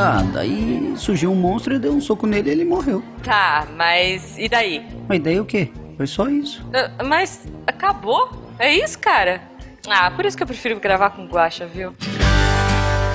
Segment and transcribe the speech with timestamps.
[0.00, 3.02] Ah, daí surgiu um monstro, eu dei um soco nele e ele morreu.
[3.24, 4.86] Tá, mas e daí?
[5.08, 5.72] Mas daí o quê?
[5.96, 6.64] Foi só isso.
[6.68, 8.30] Uh, mas acabou?
[8.60, 9.42] É isso, cara?
[9.88, 11.94] Ah, por isso que eu prefiro gravar com guacha, viu?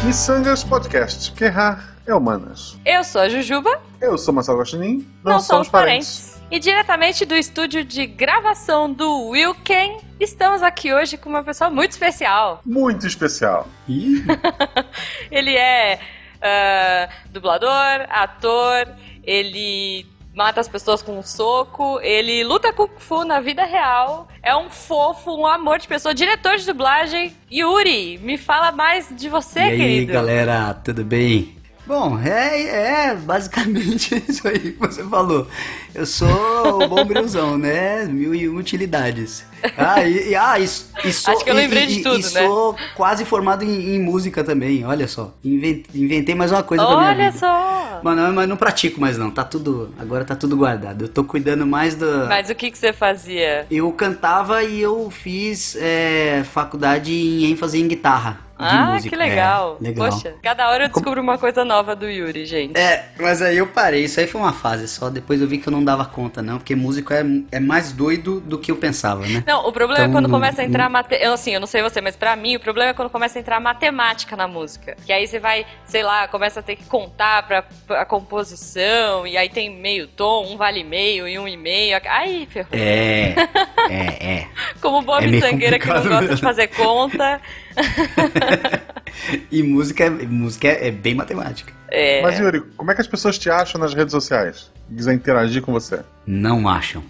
[0.04, 2.78] Missangas Podcast, que errar é humanas.
[2.86, 3.82] Eu sou a Jujuba.
[4.02, 5.08] Eu sou Marcelo Guaxinim.
[5.24, 6.32] Não, não somos parentes.
[6.32, 6.33] parentes.
[6.54, 11.94] E diretamente do estúdio de gravação do Wilken, estamos aqui hoje com uma pessoa muito
[11.94, 12.62] especial.
[12.64, 13.68] Muito especial.
[15.32, 16.00] Ele é
[16.38, 18.88] uh, dublador, ator,
[19.24, 20.06] ele
[20.36, 24.70] mata as pessoas com um soco, ele luta Kung Fu na vida real, é um
[24.70, 27.36] fofo, um amor de pessoa, diretor de dublagem.
[27.52, 29.82] Yuri, me fala mais de você, e querido.
[29.82, 31.63] E aí, galera, tudo bem?
[31.86, 35.48] Bom, é, é basicamente isso aí que você falou.
[35.94, 38.06] Eu sou o bombrilzão, né?
[38.06, 39.46] Mil e utilidades.
[39.78, 42.48] Ah, e, e, ah, e, e sou, Acho que eu lembrei de tudo, né?
[42.48, 45.34] sou quase formado em, em, música também, olha só.
[45.44, 47.46] Inventei, mais uma coisa olha pra minha vida.
[47.46, 48.00] Olha só!
[48.04, 51.06] Mas não, mas não pratico mais não, tá tudo, agora tá tudo guardado.
[51.06, 52.28] Eu tô cuidando mais do...
[52.28, 53.66] Mas o que que você fazia?
[53.72, 59.10] Eu cantava e eu fiz é, faculdade em ênfase em guitarra ah, música.
[59.10, 59.78] que legal.
[59.82, 60.10] É, legal.
[60.10, 62.78] Poxa, cada hora eu descubro uma coisa nova do Yuri, gente.
[62.78, 64.04] É, mas aí eu parei.
[64.04, 65.10] Isso aí foi uma fase só.
[65.10, 66.58] Depois eu vi que eu não dava conta, não.
[66.58, 69.44] Porque músico é, é mais doido do que eu pensava, né?
[69.46, 70.86] Não, o problema então, é quando não, começa a entrar...
[70.86, 70.92] Não...
[70.92, 71.16] Mate...
[71.16, 73.42] Eu, assim, eu não sei você, mas pra mim o problema é quando começa a
[73.42, 74.96] entrar matemática na música.
[75.06, 79.26] Que aí você vai, sei lá, começa a ter que contar pra, pra composição.
[79.28, 82.00] E aí tem meio tom, um vale meio e um e meio.
[82.10, 82.70] Aí, ferrou.
[82.72, 83.36] É,
[83.90, 84.48] é, é.
[84.82, 87.42] Como boa é sangueira que não gosta de fazer conta.
[89.52, 91.74] e música, música é, bem matemática.
[91.90, 92.22] É.
[92.22, 94.72] Mas, Yuri, como é que as pessoas te acham nas redes sociais?
[94.96, 96.02] Quiser interagir com você?
[96.26, 97.04] Não acham.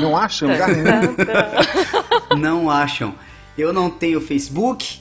[0.00, 0.48] Não acham?
[2.38, 3.14] não acham.
[3.56, 5.00] Eu não tenho Facebook,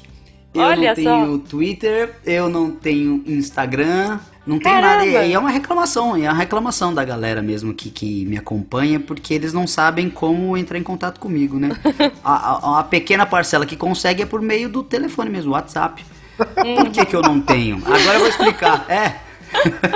[0.53, 1.49] eu Olha não tenho só.
[1.49, 5.05] Twitter, eu não tenho Instagram, não tem Caramba.
[5.05, 5.25] nada.
[5.25, 9.33] E é uma reclamação, é uma reclamação da galera mesmo que, que me acompanha, porque
[9.33, 11.69] eles não sabem como entrar em contato comigo, né?
[12.23, 16.03] a, a, a pequena parcela que consegue é por meio do telefone mesmo, WhatsApp.
[16.37, 17.77] Por que, que eu não tenho?
[17.85, 18.85] Agora eu vou explicar.
[18.89, 19.15] É.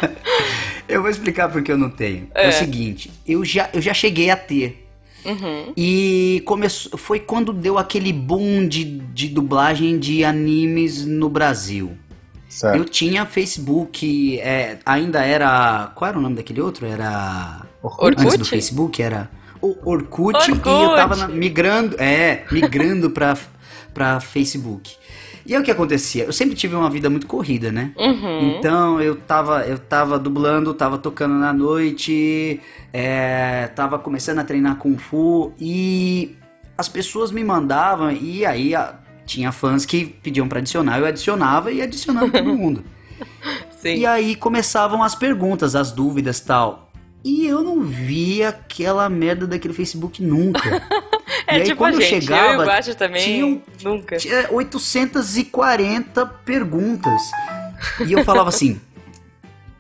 [0.88, 2.28] eu vou explicar porque eu não tenho.
[2.36, 2.46] É.
[2.46, 4.84] é, o seguinte, eu já, eu já cheguei a ter.
[5.26, 5.74] Uhum.
[5.76, 11.98] E começou, foi quando deu aquele boom de, de dublagem de animes no Brasil.
[12.56, 12.78] Certo.
[12.78, 15.92] Eu tinha Facebook, é, ainda era.
[15.94, 16.86] Qual era o nome daquele outro?
[16.86, 17.64] Era.
[17.84, 18.22] Orkut?
[18.22, 19.30] Antes do Facebook era.
[19.62, 20.70] O Orkut, Orkut.
[20.70, 21.98] e eu tava na, migrando.
[22.00, 23.38] É, migrando pra,
[23.94, 24.96] pra Facebook.
[25.46, 26.24] E aí o que acontecia?
[26.24, 27.92] Eu sempre tive uma vida muito corrida, né?
[27.98, 28.56] Uhum.
[28.58, 32.62] Então eu tava, eu tava dublando, tava tocando na noite,
[32.94, 36.38] é, tava começando a treinar Kung Fu e
[36.78, 41.72] as pessoas me mandavam e aí a, tinha fãs que pediam para adicionar, eu adicionava
[41.72, 42.84] e adicionava todo mundo.
[43.80, 43.96] Sim.
[43.96, 46.92] E aí começavam as perguntas, as dúvidas tal.
[47.24, 50.82] E eu não via aquela merda daquele Facebook nunca.
[51.48, 54.18] é e aí tipo quando a gente, eu chegava, eu e o também tinham, nunca.
[54.18, 57.22] Tinha 840 perguntas.
[58.08, 58.80] E eu falava assim,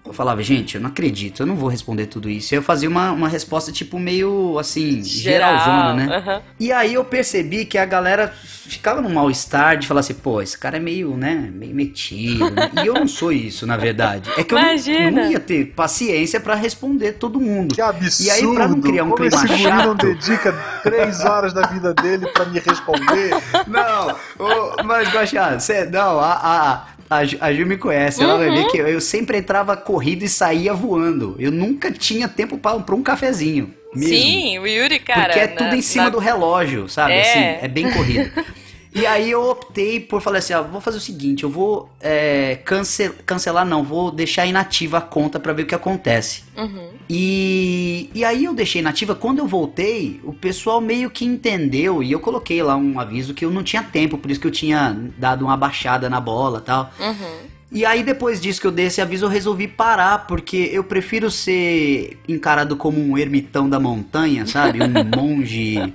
[0.05, 2.53] eu falava, gente, eu não acredito, eu não vou responder tudo isso.
[2.53, 6.17] E eu fazia uma, uma resposta, tipo, meio assim, Geral, geralzona, né?
[6.17, 6.41] Uh -huh.
[6.59, 8.31] E aí eu percebi que a galera
[8.67, 12.49] ficava num mal-estar de falar assim, pô, esse cara é meio, né, meio metido.
[12.51, 12.71] Né?
[12.83, 14.29] E eu não sou isso, na verdade.
[14.37, 17.75] É que eu não, não, ia ter paciência para responder todo mundo.
[17.75, 18.27] Que absurdo!
[18.27, 19.85] E aí, pra não criar um Como clima esse chato...
[19.85, 20.51] não dedica
[20.83, 23.31] três horas da vida dele para me responder?
[23.67, 28.49] Não, oh, mas, Guaxá, você, não, a, a a, a Ju me conhece, ela vai
[28.49, 28.67] ver uhum.
[28.69, 31.35] que eu, eu, sempre entrava corrido e saía voando.
[31.39, 33.73] Eu nunca tinha tempo para um cafezinho.
[33.93, 34.13] Mesmo.
[34.13, 35.25] Sim, o Yuri, cara.
[35.25, 36.09] Porque é tudo na, em cima na...
[36.09, 37.13] do relógio, sabe?
[37.13, 37.21] É.
[37.21, 38.29] Assim, é bem corrido.
[38.95, 42.55] E aí eu optei por falar assim, ó, vou fazer o seguinte, eu vou é,
[42.63, 46.43] cancel, cancelar não, vou deixar inativa a conta para ver o que acontece.
[46.55, 46.91] Uhum.
[47.09, 52.09] E, e aí eu deixei inativa, quando eu voltei, o pessoal meio que entendeu, e
[52.09, 54.97] eu coloquei lá um aviso que eu não tinha tempo, por isso que eu tinha
[55.17, 56.89] dado uma baixada na bola tal.
[56.97, 57.55] Uhum.
[57.73, 61.29] E aí, depois disso que eu dei esse aviso, eu resolvi parar, porque eu prefiro
[61.29, 64.79] ser encarado como um ermitão da montanha, sabe?
[64.81, 65.93] Um monge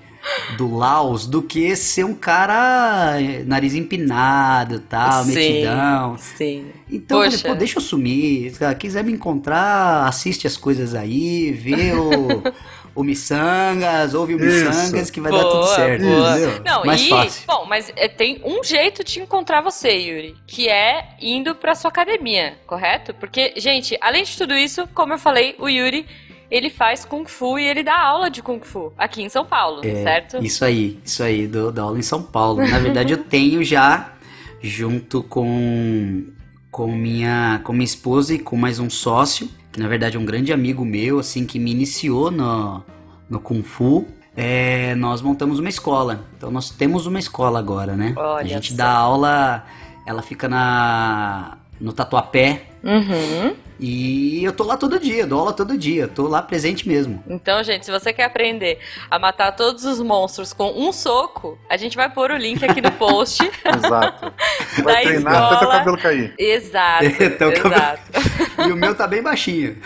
[0.57, 6.19] do Laos do que ser um cara eh, nariz empinado, tal, sim, metidão.
[6.19, 6.67] Sim.
[6.91, 7.37] Então Poxa.
[7.37, 8.53] eu falei, pô, deixa eu sumir.
[8.53, 12.43] Se quiser me encontrar, assiste as coisas aí, vê o.
[12.95, 16.03] o Missangas, ouve o Missangas que vai boa, dar tudo certo.
[16.03, 16.39] Boa.
[16.39, 16.63] Entendeu?
[16.65, 17.43] Não, Mais e, fácil.
[17.47, 21.89] bom, mas é, tem um jeito de encontrar você, Yuri, que é indo pra sua
[21.89, 23.15] academia, correto?
[23.15, 26.07] Porque, gente, além de tudo isso, como eu falei, o Yuri
[26.51, 29.81] ele faz Kung Fu e ele dá aula de Kung Fu aqui em São Paulo,
[29.85, 30.45] é, certo?
[30.45, 32.67] Isso aí, isso aí, dou, dou aula em São Paulo.
[32.67, 34.13] Na verdade, eu tenho já
[34.61, 36.25] junto com
[36.71, 40.25] com minha com minha esposa e com mais um sócio, que na verdade é um
[40.25, 42.83] grande amigo meu, assim, que me iniciou no,
[43.29, 44.07] no Kung Fu.
[44.37, 46.25] É, nós montamos uma escola.
[46.37, 48.15] Então nós temos uma escola agora, né?
[48.17, 49.65] Olha a gente dá aula,
[50.07, 52.63] ela fica na no Tatuapé.
[52.83, 53.57] Uhum.
[53.83, 57.25] E eu tô lá todo dia, dou aula todo dia, tô lá presente mesmo.
[57.27, 58.79] Então, gente, se você quer aprender
[59.11, 62.83] a matar todos os monstros com um soco, a gente vai pôr o link aqui
[62.83, 63.43] no post.
[63.65, 64.33] Exato.
[64.85, 65.57] Vai treinar escola.
[65.57, 66.35] até o cabelo cair.
[66.39, 67.05] Exato.
[67.23, 67.63] exato.
[67.63, 68.69] Cabelo...
[68.69, 69.77] E o meu tá bem baixinho.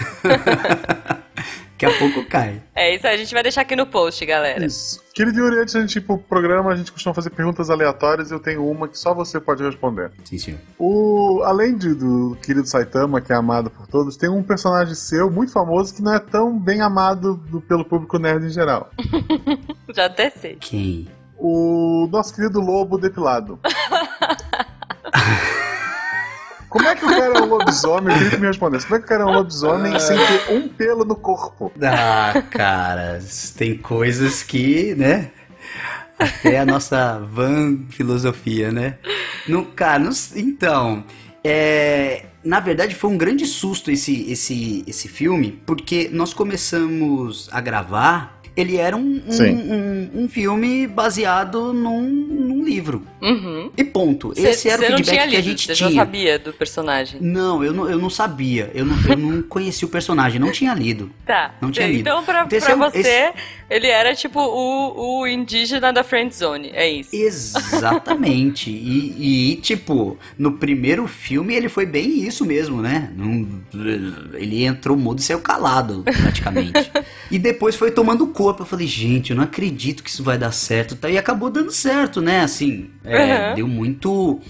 [1.75, 2.63] Daqui a pouco cai.
[2.75, 4.67] É isso aí, a gente vai deixar aqui no post, galera.
[4.67, 5.01] Isso.
[5.15, 8.31] Querido Yuri, antes de a gente ir pro programa, a gente costuma fazer perguntas aleatórias
[8.31, 10.11] e eu tenho uma que só você pode responder.
[10.25, 10.61] Sim, senhor.
[10.77, 15.31] O, além de, do querido Saitama, que é amado por todos, tem um personagem seu
[15.31, 18.91] muito famoso que não é tão bem amado do, pelo público nerd em geral.
[19.95, 20.57] Já até sei.
[20.57, 21.09] Quem?
[21.39, 23.59] O nosso querido Lobo Depilado.
[26.75, 28.13] Como é que o cara é um lobisomem?
[28.13, 28.85] Eu queria que me respondesse.
[28.85, 31.71] Como é que o cara é um lobisomem sem ter um pelo no corpo?
[31.81, 33.21] Ah, cara,
[33.57, 35.31] tem coisas que, né?
[36.19, 38.99] Até a nossa van filosofia, né?
[39.47, 41.05] No, cara, no, então,
[41.45, 47.61] é, na verdade foi um grande susto esse, esse, esse filme, porque nós começamos a
[47.61, 53.05] gravar ele era um, um, um, um filme baseado num, num livro.
[53.21, 53.71] Uhum.
[53.77, 54.33] E ponto.
[54.35, 55.89] Cê, Esse era o feedback que a gente você tinha.
[55.89, 57.21] Você já sabia do personagem?
[57.21, 58.71] Não, eu não, eu não sabia.
[58.75, 61.11] Eu não, eu não conhecia o personagem, não tinha lido.
[61.27, 61.55] Tá.
[61.61, 62.01] Não tinha lido.
[62.01, 63.33] Então, pra, então, pra você, esse...
[63.69, 67.11] ele era tipo o, o indígena da Friend Zone, é isso?
[67.15, 68.71] Exatamente.
[68.71, 73.11] e, e, tipo, no primeiro filme ele foi bem isso mesmo, né?
[74.35, 76.91] ele entrou mudo e saiu calado, praticamente.
[77.31, 78.63] e depois foi tomando conta corpo.
[78.63, 80.95] Eu falei, gente, eu não acredito que isso vai dar certo.
[80.97, 81.09] Tá?
[81.09, 82.43] E acabou dando certo, né?
[82.43, 83.55] Assim, é, uhum.
[83.55, 84.41] deu muito.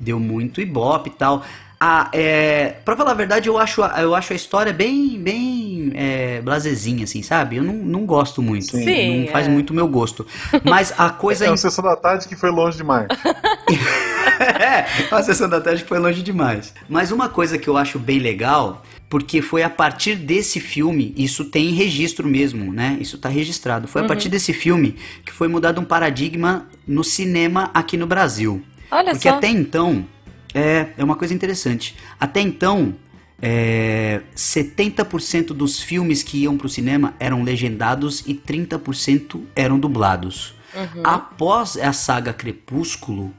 [0.00, 1.44] Deu muito ibope e tal.
[1.78, 6.40] Ah, é, pra falar a verdade, eu acho, eu acho a história bem, bem é,
[6.40, 7.56] blazezinha, assim, sabe?
[7.56, 8.76] Eu não, não gosto muito.
[8.76, 9.50] Sim, não faz é.
[9.50, 10.26] muito meu gosto.
[10.64, 11.44] Mas a coisa.
[11.44, 13.08] É uma sessão da tarde que foi longe demais.
[14.40, 16.72] é, uma sessão da tarde que foi longe demais.
[16.88, 18.82] Mas uma coisa que eu acho bem legal
[19.12, 22.96] porque foi a partir desse filme, isso tem registro mesmo, né?
[22.98, 23.86] Isso está registrado.
[23.86, 24.06] Foi uhum.
[24.06, 28.62] a partir desse filme que foi mudado um paradigma no cinema aqui no Brasil.
[28.90, 29.34] Olha porque só.
[29.34, 30.06] até então,
[30.54, 31.94] é, é uma coisa interessante.
[32.18, 32.94] Até então,
[33.42, 40.54] é, 70% dos filmes que iam para o cinema eram legendados e 30% eram dublados.
[40.74, 41.02] Uhum.
[41.04, 43.30] Após a saga Crepúsculo,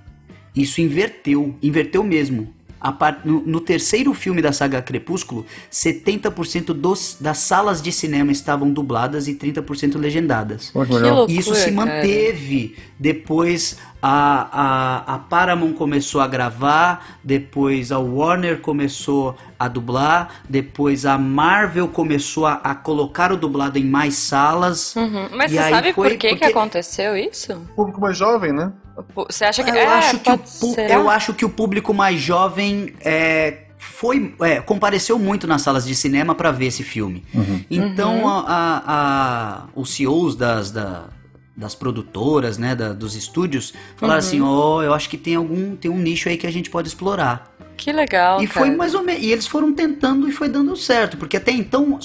[0.56, 2.54] isso inverteu, inverteu mesmo
[2.92, 3.26] part...
[3.26, 9.28] no, no, terceiro filme da saga Crepúsculo, 70% dos, das salas de cinema estavam dubladas
[9.28, 10.72] e 30% legendadas.
[10.74, 12.70] Loucura, Isso se manteve.
[12.70, 12.88] Cara.
[13.00, 21.06] Depois a, a, a Paramount começou a gravar, depois a Warner começou a dublar, depois
[21.06, 24.94] a Marvel começou a, a colocar o dublado em mais salas.
[24.98, 25.30] Uhum.
[25.32, 26.36] Mas você sabe por que, porque...
[26.36, 27.54] que aconteceu isso?
[27.54, 28.74] O público mais jovem, né?
[29.16, 32.94] Você acha que eu é, acho que o, eu acho que o público mais jovem
[33.00, 37.24] é, foi é, compareceu muito nas salas de cinema para ver esse filme.
[37.34, 37.64] Uhum.
[37.72, 38.28] Então uhum.
[38.28, 41.06] A, a, a, os CEOs das, da,
[41.56, 44.28] das produtoras, né, da, dos estúdios, falaram uhum.
[44.28, 46.70] assim, ó, oh, eu acho que tem algum tem um nicho aí que a gente
[46.70, 47.54] pode explorar.
[47.78, 48.42] Que legal.
[48.42, 48.66] E cara.
[48.66, 52.00] foi mais ou menos, e eles foram tentando e foi dando certo, porque até então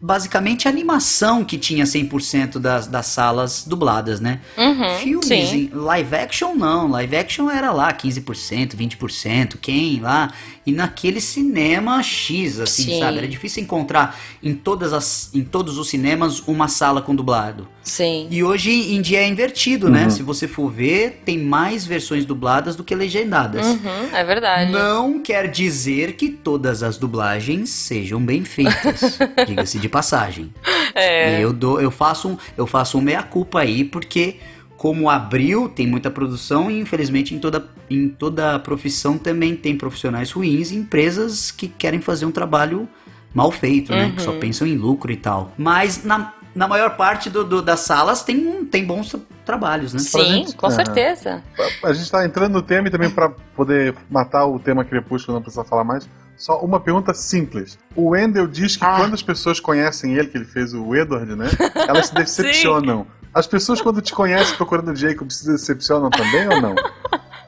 [0.00, 4.40] basicamente animação que tinha 100% das, das salas dubladas, né?
[4.56, 5.70] Uhum, Filmes sim.
[5.72, 10.32] live action não, live action era lá 15%, 20%, quem lá?
[10.64, 13.00] E naquele cinema X, assim, sim.
[13.00, 13.18] sabe?
[13.18, 17.68] Era difícil encontrar em todas as em todos os cinemas uma sala com dublado.
[17.82, 18.28] Sim.
[18.30, 20.00] E hoje em dia é invertido, né?
[20.00, 20.04] uhum.
[20.04, 20.10] né?
[20.10, 23.66] Se você for ver, tem mais versões dubladas do que legendadas.
[23.66, 24.70] Uhum, é verdade.
[24.70, 29.18] Não quer dizer que todas as dublagens sejam bem feitas.
[29.46, 30.52] Diga-se de passagem.
[30.94, 31.40] É.
[31.40, 34.36] Eu dou, eu faço um, eu faço um meia culpa aí porque
[34.76, 40.30] como abril tem muita produção e infelizmente em toda, em toda profissão também tem profissionais
[40.30, 42.88] ruins e empresas que querem fazer um trabalho
[43.34, 44.12] mal feito, né?
[44.16, 44.40] Que só uhum.
[44.40, 45.52] pensam em lucro e tal.
[45.58, 49.14] Mas na, na maior parte do, do, das salas tem, tem bons
[49.44, 50.00] trabalhos, né?
[50.00, 51.42] Sim, gente, com certeza.
[51.82, 55.42] A gente está entrando no tema e também para poder matar o tema Crepúsculo, não
[55.42, 56.08] precisa falar mais.
[56.36, 57.78] Só uma pergunta simples.
[57.94, 58.96] O Wendell diz que ah.
[58.96, 61.46] quando as pessoas conhecem ele, que ele fez o Edward, né?
[61.86, 63.06] Elas se decepcionam.
[63.32, 66.74] As pessoas, quando te conhecem procurando o Jacob, se decepcionam também ou não?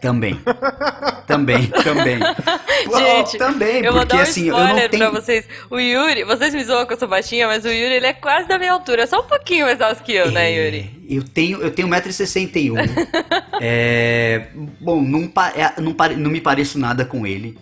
[0.01, 0.41] Também.
[1.27, 2.19] Também, também.
[2.97, 5.11] Gente, também, eu porque vou dar um assim, não tenho...
[5.11, 5.47] pra vocês.
[5.71, 8.49] O Yuri, vocês me zoam que eu sou baixinha, mas o Yuri, ele é quase
[8.49, 9.07] da minha altura.
[9.07, 10.91] Só um pouquinho mais alto que eu, né, é, né, Yuri?
[11.09, 12.77] Eu tenho, eu tenho 1,61m.
[13.61, 14.47] é,
[14.81, 17.57] bom, não, é, não, não me pareço nada com ele.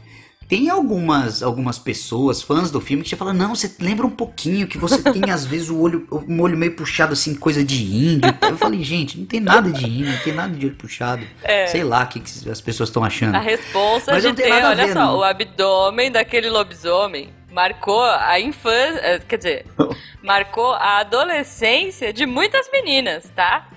[0.51, 4.67] Tem algumas, algumas pessoas, fãs do filme, que já falam, não, você lembra um pouquinho
[4.67, 8.37] que você tem, às vezes, o olho, o olho meio puxado, assim, coisa de índio.
[8.43, 11.25] Eu falei, gente, não tem nada de índio, não tem nada de olho puxado.
[11.45, 11.69] É.
[11.69, 13.37] Sei lá o que, que as pessoas estão achando.
[13.37, 15.19] A resposta Mas de ter, olha ver, só, não.
[15.19, 19.67] o abdômen daquele lobisomem marcou a infância, eh, quer dizer,
[20.23, 23.69] marcou a adolescência de muitas meninas, tá?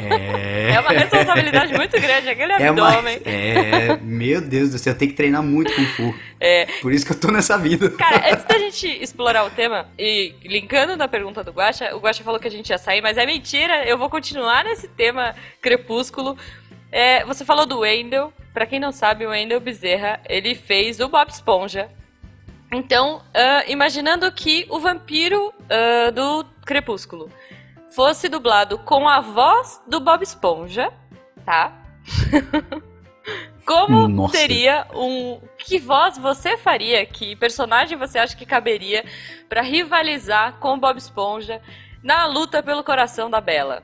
[0.00, 3.18] É, é uma responsabilidade muito grande aquele é abdômen.
[3.18, 3.30] Uma...
[3.30, 6.14] É, meu Deus do céu, eu tenho que treinar muito com Fu.
[6.40, 6.66] É.
[6.82, 7.90] Por isso que eu tô nessa vida.
[7.90, 12.22] Cara, antes da gente explorar o tema, e linkando na pergunta do Guacha, o Guacha
[12.22, 16.36] falou que a gente ia sair, mas é mentira, eu vou continuar nesse tema crepúsculo.
[16.92, 18.32] É, você falou do Wendell.
[18.52, 21.88] Pra quem não sabe, o Wendell Bezerra, ele fez o Bob Esponja
[22.74, 27.30] então, uh, imaginando que o vampiro uh, do Crepúsculo
[27.94, 30.92] fosse dublado com a voz do Bob Esponja,
[31.44, 31.72] tá?
[33.64, 34.36] Como Nossa.
[34.36, 35.40] seria um.
[35.56, 37.06] Que voz você faria?
[37.06, 39.04] Que personagem você acha que caberia
[39.48, 41.62] para rivalizar com o Bob Esponja
[42.02, 43.82] na luta pelo coração da Bela?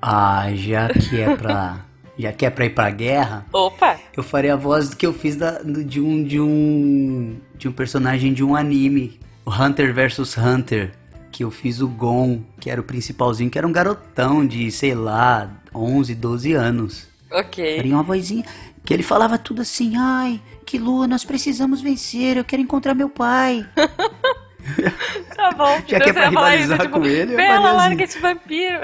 [0.00, 1.87] Ah, já que é pra
[2.18, 3.46] já que é pra ir pra guerra.
[3.52, 3.96] Opa!
[4.16, 8.32] Eu faria a voz que eu fiz da, de um de um de um personagem
[8.32, 10.92] de um anime, o Hunter vs Hunter,
[11.30, 14.94] que eu fiz o Gon, que era o principalzinho, que era um garotão de, sei
[14.94, 17.08] lá, 11, 12 anos.
[17.30, 17.76] Ok.
[17.76, 18.44] Faria uma vozinha
[18.84, 23.08] que ele falava tudo assim: "Ai, que lua, nós precisamos vencer, eu quero encontrar meu
[23.08, 23.66] pai".
[25.36, 25.80] tá bom.
[25.86, 28.78] Já que é pra rivalizar isso, tipo, com ele, Bela, larga esse vampiro.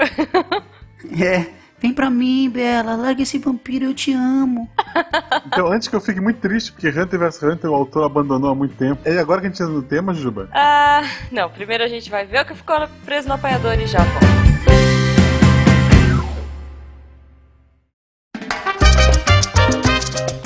[1.21, 1.64] é.
[1.85, 4.67] Vem pra mim, Bela, larga esse vampiro, eu te amo.
[5.45, 8.55] Então, antes que eu fique muito triste, porque Hunter vs Hunter o autor abandonou há
[8.55, 8.99] muito tempo.
[9.05, 10.49] É agora que a gente entra no tema, Juba?
[10.51, 11.49] Ah, não.
[11.49, 12.75] Primeiro a gente vai ver o que ficou
[13.05, 14.25] preso no apanhador e já volta.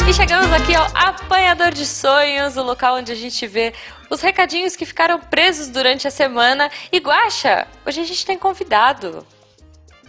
[0.07, 3.73] E chegamos aqui ao Apanhador de Sonhos, o local onde a gente vê
[4.09, 6.69] os recadinhos que ficaram presos durante a semana.
[6.91, 9.25] E Guaxa, hoje a gente tem convidado.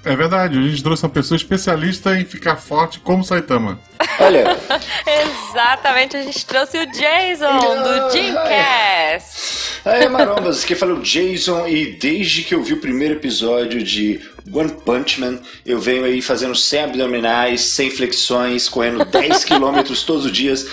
[0.04, 3.78] É verdade, a gente trouxe uma pessoa especialista em ficar forte como Saitama.
[4.19, 4.59] Olha.
[5.50, 9.61] Exatamente, a gente trouxe o Jason do Jimcast.
[9.85, 14.21] Aí, marombas, aqui fala o Jason e desde que eu vi o primeiro episódio de
[14.52, 20.25] One Punch Man, eu venho aí fazendo 100 abdominais, 100 flexões, correndo 10 quilômetros todos
[20.25, 20.66] os dias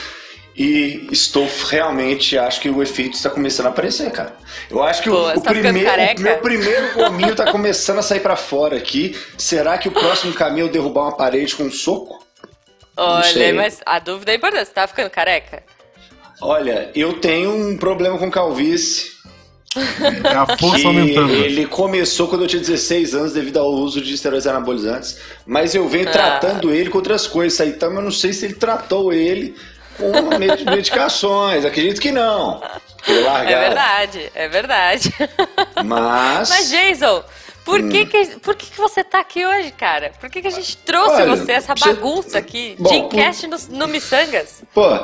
[0.58, 4.36] e estou realmente, acho que o efeito está começando a aparecer, cara.
[4.72, 8.02] Eu acho que Pô, o, o tá primeiro, o meu primeiro gominho está começando a
[8.02, 9.16] sair para fora aqui.
[9.38, 12.26] Será que o próximo caminho é derrubar uma parede com um soco?
[12.98, 14.66] Olha, mas a dúvida é importante.
[14.66, 15.62] Você tá ficando careca?
[16.42, 19.16] Olha, eu tenho um problema com calvície.
[19.76, 21.34] É a força aumentando.
[21.36, 25.88] Ele começou quando eu tinha 16 anos devido ao uso de esteroides anabolizantes, mas eu
[25.88, 26.12] venho ah.
[26.12, 27.60] tratando ele com outras coisas.
[27.68, 29.56] Então eu não sei se ele tratou ele
[29.98, 30.38] com
[30.70, 31.66] medicações.
[31.66, 32.62] Acredito que não.
[33.08, 35.14] É verdade, é verdade.
[35.84, 36.50] Mas.
[36.50, 37.24] Mas, Jason,
[37.68, 37.90] por, hum.
[37.90, 40.12] que, que, por que, que você tá aqui hoje, cara?
[40.20, 42.38] Por que, que a gente trouxe Olha, você, essa bagunça você...
[42.38, 42.76] aqui?
[42.80, 43.60] Bom, Jimcast por...
[43.70, 44.64] no, no Missangas?
[44.74, 45.00] Pô,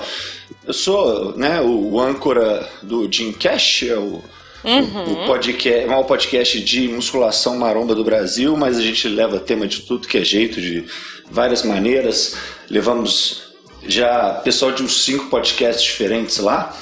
[0.66, 4.22] eu sou né, o âncora do Jimcast, é o.
[4.64, 5.24] Uhum.
[5.24, 9.82] O podcast, um podcast de musculação maromba do Brasil, mas a gente leva tema de
[9.82, 10.86] tudo que é jeito, de
[11.30, 12.38] várias maneiras.
[12.70, 13.53] Levamos
[13.88, 16.76] já pessoal de uns cinco podcasts diferentes lá.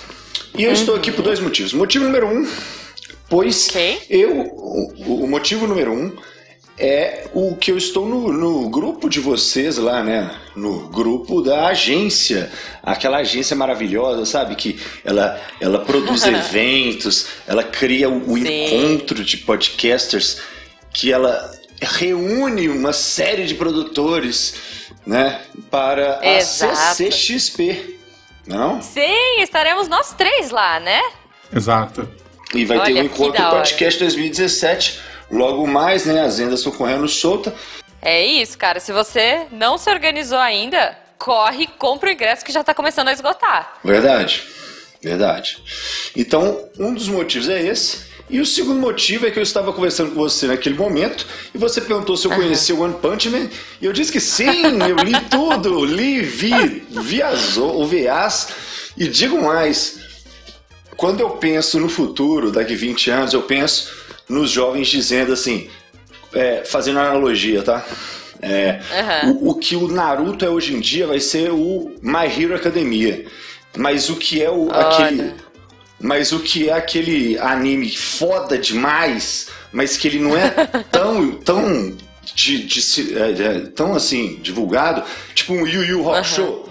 [0.58, 0.74] E eu uhum.
[0.74, 1.74] estou aqui por dois motivos.
[1.74, 2.48] Motivo número um,
[3.30, 4.00] pois okay.
[4.10, 4.42] eu.
[4.42, 6.12] O, o, motivo número um
[6.78, 10.30] é o que eu estou no, no, grupo de vocês lá, né?
[10.56, 12.52] No grupo da agência.
[12.84, 14.56] Aquela agência maravilhosa, sabe?
[14.56, 20.42] Que ela, ela produz eventos, ela cria o, o encontro de podcasters,
[20.92, 21.50] que ela
[21.82, 26.74] reúne uma série de produtores né, para Exato.
[26.74, 28.00] a CCXP,
[28.48, 28.82] não?
[28.82, 31.02] Sim, estaremos nós três lá, né?
[31.54, 32.10] Exato.
[32.54, 37.08] E vai Olha, ter um encontro podcast 2017, logo mais, né, as vendas estão correndo
[37.08, 37.54] solta.
[38.02, 42.62] É isso, cara, se você não se organizou ainda, corre, compra o ingresso que já
[42.62, 43.80] está começando a esgotar.
[43.84, 44.44] Verdade,
[45.02, 45.64] verdade.
[46.16, 48.11] Então, um dos motivos é esse.
[48.32, 51.82] E o segundo motivo é que eu estava conversando com você naquele momento e você
[51.82, 53.50] perguntou se eu conhecia o One Punch Man
[53.82, 58.48] e eu disse que sim, eu li tudo, li, vi, vi as, o VAs
[58.96, 60.00] e digo mais,
[60.96, 63.92] quando eu penso no futuro, daqui 20 anos, eu penso
[64.30, 65.70] nos jovens dizendo assim,
[66.34, 67.86] é, fazendo analogia, tá?
[68.42, 68.80] É,
[69.26, 69.32] uhum.
[69.32, 73.26] o, o, que o Naruto é hoje em dia vai ser o My Hero Academia.
[73.78, 75.34] Mas o que é o, aquele.
[76.02, 80.50] Mas o que é aquele anime foda demais, mas que ele não é
[80.92, 81.32] tão.
[81.34, 81.96] tão
[82.34, 85.04] de, de, é, é, tão assim, divulgado,
[85.34, 86.44] tipo um Yu Yu Hakusho.
[86.44, 86.64] Uhum.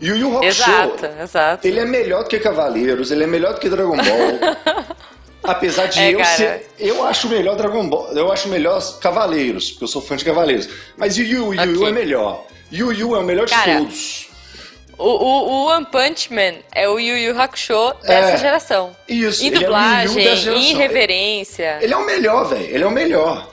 [0.00, 1.66] Yu Yu Hakusho, exato, exato.
[1.66, 4.86] ele é melhor do que Cavaleiros, ele é melhor do que Dragon Ball.
[5.42, 6.36] Apesar de é, eu cara.
[6.36, 6.66] ser.
[6.78, 8.12] Eu acho melhor Dragon Ball.
[8.12, 10.68] Eu acho melhor Cavaleiros, porque eu sou fã de Cavaleiros.
[10.96, 12.44] Mas Yu Yu, Yu, Yu é melhor.
[12.70, 14.27] Yu Yu é o melhor cara, de todos.
[14.98, 18.96] O, o, o, One Punch Man é o Yu Yu Hakusho dessa é, geração.
[19.08, 19.44] Isso.
[19.44, 21.78] Em dublagem, é em reverência.
[21.80, 22.66] Ele é o melhor, velho.
[22.66, 23.48] Ele é o melhor.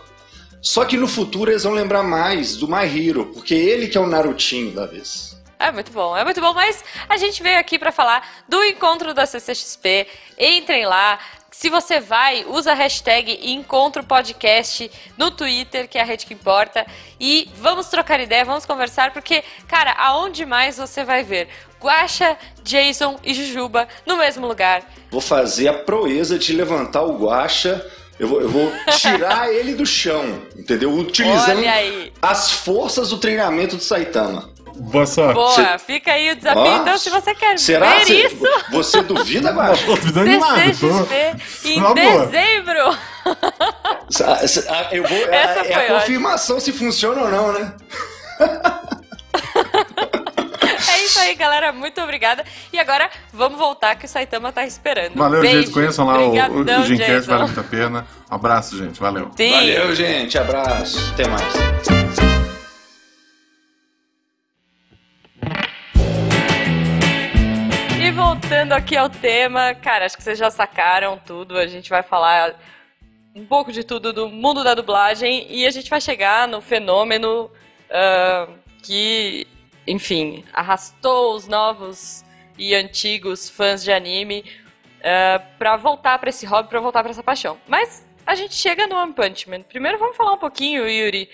[0.60, 4.02] Só que no futuro eles vão lembrar mais do My Hero, porque ele que é
[4.02, 5.40] o Narutinho da vez.
[5.60, 9.14] É muito bom, é muito bom, mas a gente veio aqui para falar do encontro
[9.14, 10.08] da CCXP.
[10.38, 11.20] Entrem lá,
[11.58, 16.34] se você vai, usa a hashtag Encontro Podcast no Twitter, que é a rede que
[16.34, 16.86] importa.
[17.18, 21.48] E vamos trocar ideia, vamos conversar, porque, cara, aonde mais você vai ver?
[21.82, 24.84] Guaxa, Jason e Jujuba no mesmo lugar.
[25.10, 27.90] Vou fazer a proeza de levantar o Guaxa.
[28.20, 28.70] Eu vou, eu vou
[29.00, 30.92] tirar ele do chão, entendeu?
[30.92, 31.64] Utilizando
[32.22, 34.54] as forças do treinamento do Saitama.
[34.76, 35.34] Boa sorte.
[35.36, 36.62] Boa, fica aí o desafio.
[36.62, 36.82] Nossa.
[36.82, 38.44] Então, se você quer Será ver isso...
[38.72, 39.86] Você duvida, Guaxa?
[39.86, 40.66] Tô duvidando nada.
[40.66, 42.98] Em dezembro.
[44.92, 47.74] Eu vou, é, é a confirmação se funciona ou não, né?
[50.88, 51.72] É isso aí, galera.
[51.72, 52.44] Muito obrigada.
[52.72, 55.16] E agora, vamos voltar que o Saitama tá esperando.
[55.16, 55.60] Valeu, Beijo.
[55.62, 55.72] gente.
[55.72, 58.08] Conheçam lá Obrigadão, o, o Gincast, vale muito a pena.
[58.32, 59.00] Um abraço, gente.
[59.00, 59.32] Valeu.
[59.36, 59.52] Sim.
[59.52, 60.38] Valeu, gente.
[60.38, 61.00] Abraço.
[61.14, 62.05] Até mais.
[68.16, 71.58] Voltando aqui ao tema, cara, acho que vocês já sacaram tudo.
[71.58, 72.58] A gente vai falar
[73.36, 77.52] um pouco de tudo do mundo da dublagem e a gente vai chegar no fenômeno
[77.90, 79.46] uh, que,
[79.86, 82.24] enfim, arrastou os novos
[82.58, 84.46] e antigos fãs de anime
[85.02, 87.58] uh, para voltar para esse hobby, para voltar para essa paixão.
[87.68, 89.62] Mas a gente chega no One Punch Man.
[89.62, 91.30] Primeiro vamos falar um pouquinho, Yuri.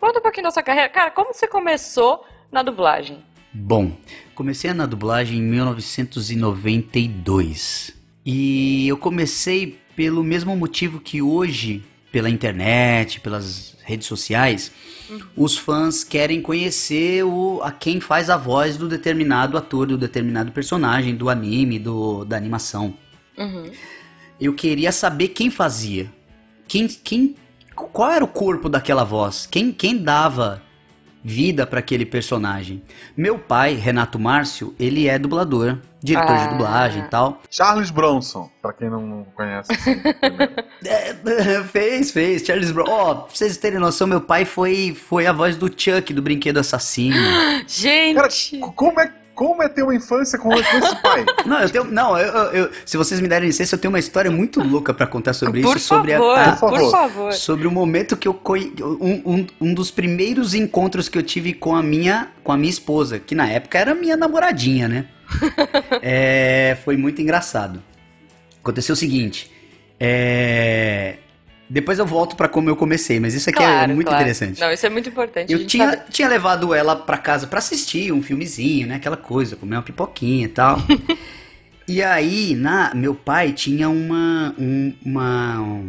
[0.00, 0.88] Conta um pouquinho da sua carreira.
[0.88, 3.24] Cara, como você começou na dublagem?
[3.52, 3.92] Bom,
[4.36, 7.92] comecei na dublagem em 1992.
[8.24, 14.70] E eu comecei pelo mesmo motivo que hoje, pela internet, pelas redes sociais,
[15.08, 15.20] uhum.
[15.36, 20.52] os fãs querem conhecer o, a quem faz a voz do determinado ator, do determinado
[20.52, 22.94] personagem, do anime, do, da animação.
[23.38, 23.70] Uhum.
[24.38, 26.12] Eu queria saber quem fazia.
[26.68, 27.34] Quem, quem,
[27.74, 29.46] qual era o corpo daquela voz?
[29.46, 30.62] Quem, quem dava
[31.26, 32.80] vida para aquele personagem.
[33.16, 36.44] Meu pai, Renato Márcio, ele é dublador, diretor ah.
[36.44, 37.42] de dublagem e tal.
[37.50, 39.72] Charles Bronson, para quem não conhece.
[39.72, 40.00] Assim,
[40.86, 42.46] é, fez, fez.
[42.46, 42.92] Charles Bronson.
[42.92, 46.22] Ó, oh, pra vocês terem noção, meu pai foi, foi a voz do Chuck do
[46.22, 47.16] Brinquedo Assassino.
[47.66, 48.14] Gente!
[48.14, 51.26] Cara, como é como é ter uma infância com, esse pai?
[51.44, 51.84] Não, eu tenho.
[51.84, 55.06] Não, eu, eu, se vocês me derem licença, eu tenho uma história muito louca para
[55.06, 55.88] contar sobre por isso.
[55.88, 57.32] Favor, sobre a, a, por favor.
[57.34, 58.40] Sobre o momento que eu.
[58.98, 62.70] Um, um, um dos primeiros encontros que eu tive com a minha, com a minha
[62.70, 65.04] esposa, que na época era minha namoradinha, né?
[66.00, 67.82] é, foi muito engraçado.
[68.62, 69.52] Aconteceu o seguinte.
[70.00, 71.16] É,
[71.68, 74.22] depois eu volto para como eu comecei, mas isso aqui é claro, é muito claro.
[74.22, 74.60] interessante.
[74.60, 75.52] Não, isso é muito importante.
[75.52, 78.96] Eu tinha, tinha levado ela para casa para assistir um filmezinho, né?
[78.96, 80.78] Aquela coisa, comer uma pipoquinha e tal.
[81.88, 84.54] e aí, na, meu pai tinha uma.
[84.56, 85.82] Um, uma.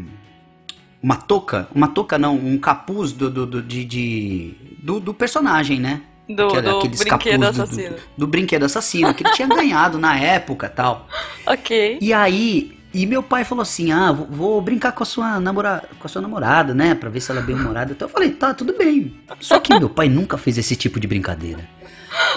[1.02, 1.68] Uma touca.
[1.76, 6.02] Uma touca não, um capuz do, do, do de, de do, do, personagem, né?
[6.28, 7.96] Do, do brinquedo assassino.
[7.96, 11.08] Do, do, brinquedo assassino, que ele tinha ganhado na época tal.
[11.48, 12.00] Ok.
[12.02, 16.08] E aí, e meu pai falou assim: "Ah, vou brincar com a sua namorada, com
[16.08, 17.92] a sua namorada, né, para ver se ela é bem humorada".
[17.92, 19.16] Então eu falei: "Tá, tudo bem".
[19.40, 21.64] Só que meu pai nunca fez esse tipo de brincadeira.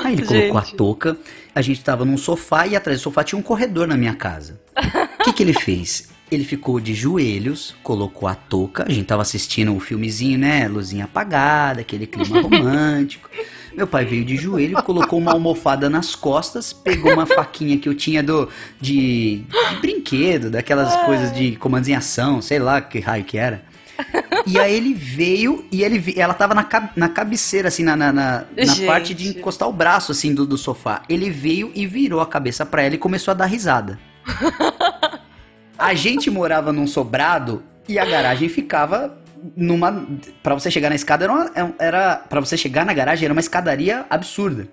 [0.05, 0.29] Aí ele gente.
[0.29, 1.16] colocou a touca,
[1.55, 4.61] a gente tava num sofá e atrás do sofá tinha um corredor na minha casa.
[5.20, 6.09] O que que ele fez?
[6.31, 10.68] Ele ficou de joelhos, colocou a touca, a gente tava assistindo o um filmezinho, né,
[10.68, 13.29] luzinha apagada, aquele clima romântico.
[13.74, 17.94] Meu pai veio de joelho, colocou uma almofada nas costas, pegou uma faquinha que eu
[17.94, 18.48] tinha do
[18.80, 23.62] de, de brinquedo, daquelas coisas de comandos em ação, sei lá que raio que era.
[24.46, 28.44] E aí ele veio e ele ela tava na, na cabeceira, assim, na, na, na,
[28.56, 31.02] na parte de encostar o braço, assim, do, do sofá.
[31.09, 33.98] Ele veio e virou a cabeça para ela e começou a dar risada.
[35.78, 39.18] A gente morava num sobrado e a garagem ficava
[39.57, 40.07] numa
[40.42, 43.33] para você chegar na escada era, uma, é era para você chegar na garagem era
[43.33, 44.68] uma escadaria absurda.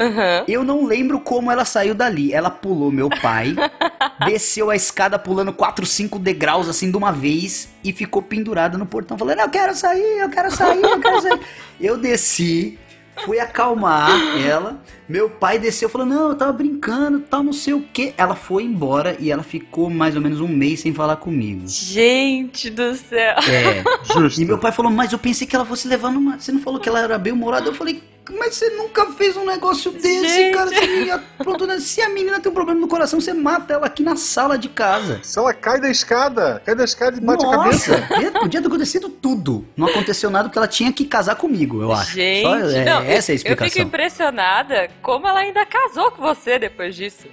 [0.00, 0.44] Uhum.
[0.48, 2.32] Eu não lembro como ela saiu dali.
[2.32, 3.54] Ela pulou meu pai,
[4.24, 8.86] desceu a escada pulando 4, 5 degraus assim de uma vez e ficou pendurada no
[8.86, 11.40] portão, falando: Eu quero sair, eu quero sair, eu quero sair.
[11.78, 12.78] eu desci,
[13.24, 14.82] fui acalmar ela.
[15.08, 18.14] Meu pai desceu e falou: Não, eu tava brincando, tal, não sei o que.
[18.16, 21.62] Ela foi embora e ela ficou mais ou menos um mês sem falar comigo.
[21.66, 23.34] Gente do céu.
[23.48, 23.82] É,
[24.14, 24.40] justo.
[24.40, 26.38] E meu pai falou: Mas eu pensei que ela fosse levar numa.
[26.38, 27.68] Você não falou que ela era bem humorada?
[27.68, 30.54] Eu falei: mas você nunca fez um negócio desse, Gente.
[30.54, 30.70] cara.
[30.70, 31.78] Você pronto, né?
[31.78, 34.68] Se a menina tem um problema no coração, você mata ela aqui na sala de
[34.68, 35.20] casa.
[35.22, 38.40] Se ela cai da escada, cai da escada e bate Nossa, a cabeça.
[38.40, 39.66] Podia ter acontecido tudo.
[39.76, 42.12] Não aconteceu nada porque ela tinha que casar comigo, eu acho.
[42.12, 43.66] Gente, Só, é, não, essa é a explicação.
[43.66, 47.26] Eu fico impressionada como ela ainda casou com você depois disso.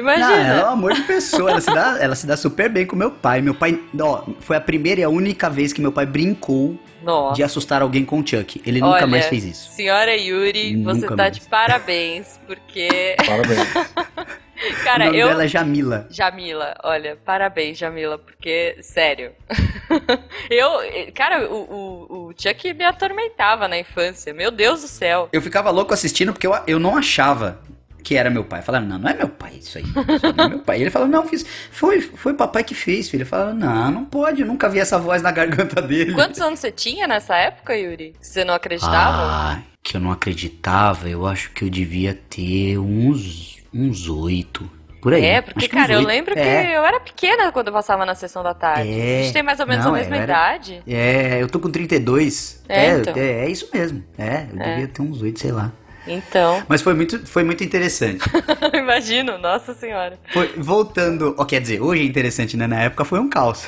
[0.00, 0.28] Imagina.
[0.28, 1.50] Não, ela é um amor de pessoa.
[1.50, 3.40] Ela se, dá, ela se dá super bem com meu pai.
[3.40, 7.34] Meu pai, ó, foi a primeira e a única vez que meu pai brincou nossa.
[7.34, 8.60] de assustar alguém com o Chuck.
[8.64, 9.70] Ele Olha, nunca mais fez isso.
[9.70, 11.38] Senhora Yuri, nunca você tá mais.
[11.38, 13.16] de parabéns, porque.
[13.26, 13.68] Parabéns.
[14.84, 15.28] Cara, o nome eu...
[15.28, 16.06] dela é Jamila.
[16.10, 19.32] Jamila, olha, parabéns, Jamila, porque, sério.
[20.50, 20.70] eu,
[21.14, 25.30] cara, o, o, o Chuck me atormentava na infância, meu Deus do céu.
[25.32, 27.58] Eu ficava louco assistindo porque eu, eu não achava
[28.02, 28.62] que era meu pai.
[28.62, 29.84] Falaram, não, não é meu pai isso aí.
[29.84, 30.80] Isso não é meu pai.
[30.80, 31.44] Ele falou, não, fiz.
[31.70, 33.22] Foi, foi papai que fez, filho.
[33.22, 36.14] Ele falou, não, não pode, eu nunca vi essa voz na garganta dele.
[36.14, 38.14] Quantos anos você tinha nessa época, Yuri?
[38.20, 39.22] Você não acreditava?
[39.22, 44.68] Ah, que eu não acreditava, eu acho que eu devia ter uns uns oito.
[45.00, 45.24] Por aí.
[45.24, 46.64] É, porque, cara, eu lembro é.
[46.66, 48.90] que eu era pequena quando eu passava na sessão da tarde.
[48.90, 49.20] É.
[49.20, 50.24] A gente tem mais ou menos não, a mesma era...
[50.24, 50.82] idade.
[50.86, 52.62] É, eu tô com 32.
[52.68, 53.14] É, é, então.
[53.16, 54.04] é, é isso mesmo.
[54.18, 54.70] É, eu é.
[54.70, 55.72] devia ter uns oito, sei lá.
[56.10, 56.62] Então.
[56.68, 58.24] Mas foi muito, foi muito interessante.
[58.74, 60.18] Imagino, nossa senhora.
[60.32, 62.66] Foi, voltando, ó, quer dizer, hoje é interessante, né?
[62.66, 63.64] Na época foi um caos.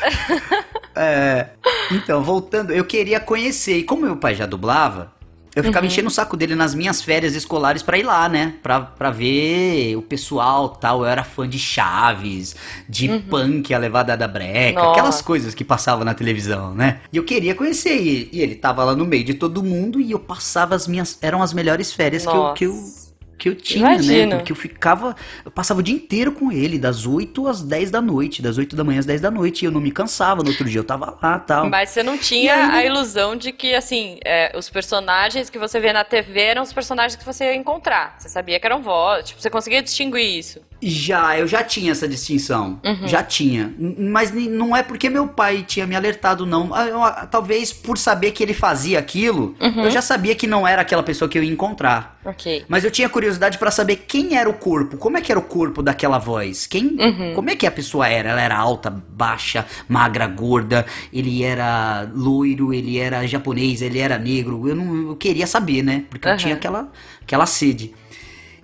[0.97, 1.51] é,
[1.93, 3.79] então, voltando, eu queria conhecer.
[3.79, 5.12] E como meu pai já dublava,
[5.55, 5.93] eu ficava uhum.
[5.93, 8.55] enchendo o saco dele nas minhas férias escolares para ir lá, né?
[8.63, 11.01] Pra, pra ver o pessoal tal.
[11.01, 12.57] Eu era fã de Chaves,
[12.89, 13.21] de uhum.
[13.21, 14.93] Punk, a levada da breca, Nossa.
[14.93, 17.01] aquelas coisas que passavam na televisão, né?
[17.13, 18.31] E eu queria conhecer ele.
[18.33, 21.19] E ele tava lá no meio de todo mundo e eu passava as minhas.
[21.21, 23.03] Eram as melhores férias que eu, que eu
[23.43, 23.95] que eu tinha, né?
[23.95, 24.31] Imagino.
[24.31, 24.37] né?
[24.37, 25.17] Porque eu ficava.
[25.45, 28.77] Eu passava o dia inteiro com ele, das 8 às 10 da noite, das 8
[28.77, 30.45] da manhã às 10 da noite, e eu não me cansava.
[30.45, 31.69] No outro dia eu tava lá tal.
[31.69, 35.81] Mas você não tinha aí, a ilusão de que, assim, é, os personagens que você
[35.81, 38.15] vê na TV eram os personagens que você ia encontrar.
[38.17, 40.61] Você sabia que eram vozes, tipo, você conseguia distinguir isso.
[40.81, 42.81] Já, eu já tinha essa distinção.
[42.85, 43.07] Uhum.
[43.07, 43.73] Já tinha.
[43.79, 46.73] Mas não é porque meu pai tinha me alertado, não.
[46.75, 49.85] Ah, talvez por saber que ele fazia aquilo, uhum.
[49.85, 52.19] eu já sabia que não era aquela pessoa que eu ia encontrar.
[52.25, 52.65] Ok.
[52.69, 55.43] Mas eu tinha curiosidade para saber quem era o corpo, como é que era o
[55.43, 56.67] corpo daquela voz.
[56.67, 57.33] Quem, uhum.
[57.35, 58.31] Como é que a pessoa era?
[58.31, 64.69] Ela era alta, baixa, magra, gorda, ele era loiro, ele era japonês, ele era negro.
[64.69, 66.05] Eu não eu queria saber, né?
[66.09, 66.91] Porque eu tinha aquela,
[67.21, 67.95] aquela sede.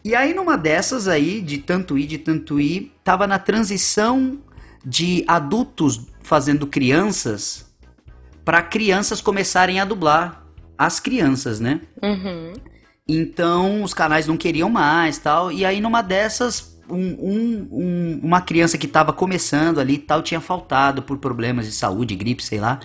[0.05, 4.39] E aí, numa dessas aí, de tanto ir, de tanto ir, tava na transição
[4.85, 7.69] de adultos fazendo crianças
[8.45, 10.47] para crianças começarem a dublar
[10.79, 11.81] as crianças, né?
[12.03, 12.53] Uhum.
[13.09, 15.51] Então os canais não queriam mais tal.
[15.51, 20.41] E aí, numa dessas, um, um, um, uma criança que estava começando ali tal tinha
[20.41, 22.81] faltado por problemas de saúde, gripe, sei lá.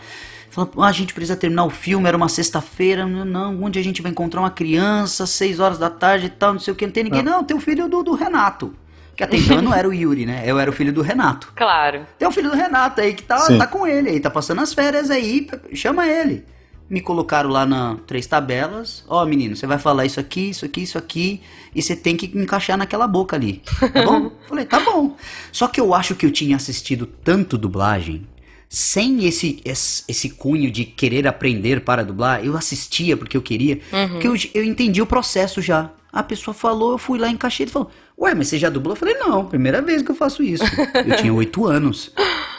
[0.49, 4.03] Falando, ah, a gente precisa terminar o filme, era uma sexta-feira, não, onde a gente
[4.03, 6.93] vai encontrar uma criança, seis horas da tarde e tal, não sei o que, não
[6.93, 7.23] tem ninguém.
[7.23, 8.75] Não, não tem o filho do, do Renato.
[9.15, 10.43] Que até então não era o Yuri, né?
[10.45, 11.51] Eu era o filho do Renato.
[11.55, 12.05] Claro.
[12.17, 14.73] Tem o filho do Renato aí que tá, tá com ele aí, tá passando as
[14.73, 16.45] férias aí, chama ele.
[16.93, 19.03] Me colocaram lá na três tabelas.
[19.07, 21.41] Ó, oh, menino, você vai falar isso aqui, isso aqui, isso aqui,
[21.73, 23.63] e você tem que encaixar naquela boca ali.
[23.91, 24.31] Tá bom?
[24.47, 25.15] Falei, tá bom.
[25.51, 28.27] Só que eu acho que eu tinha assistido tanto dublagem
[28.69, 33.79] sem esse, esse, esse cunho de querer aprender para dublar, eu assistia porque eu queria,
[33.91, 34.19] uhum.
[34.19, 35.91] que eu, eu entendi o processo já.
[36.11, 38.93] A pessoa falou, eu fui lá, encaixei, ele falou, ué, mas você já dublou?
[38.93, 40.63] Eu falei, não, primeira vez que eu faço isso.
[41.05, 42.11] eu tinha oito anos,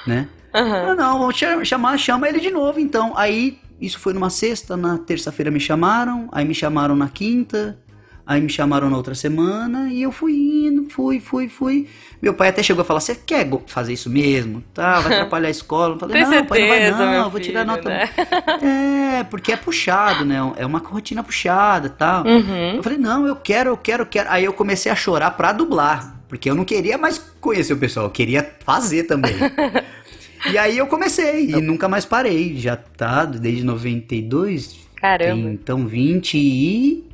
[0.07, 0.29] né?
[0.55, 0.87] Uhum.
[0.89, 1.33] Não, não, vou
[1.65, 3.13] chamar, chama ele de novo, então.
[3.17, 7.79] Aí, isso foi numa sexta, na terça-feira me chamaram, aí me chamaram na quinta,
[8.27, 11.87] Aí me chamaram na outra semana e eu fui indo, fui, fui, fui.
[12.23, 14.65] Meu pai até chegou a falar: Você quer fazer isso mesmo?
[14.73, 15.95] Tá, vai atrapalhar a escola.
[15.95, 17.89] Eu falei: Não, certeza, pai, não vai não, eu vou filho, tirar nota.
[17.89, 18.11] Né?
[19.21, 20.37] É, porque é puxado, né?
[20.57, 22.25] É uma rotina puxada tal.
[22.27, 22.77] Uhum.
[22.77, 24.31] Eu falei: Não, eu quero, eu quero, eu quero.
[24.31, 28.07] Aí eu comecei a chorar pra dublar, porque eu não queria mais conhecer o pessoal,
[28.07, 29.35] eu queria fazer também.
[30.51, 32.57] e aí eu comecei e nunca mais parei.
[32.57, 34.85] Já tá desde 92.
[34.97, 35.51] Caramba.
[35.51, 37.11] então 20 e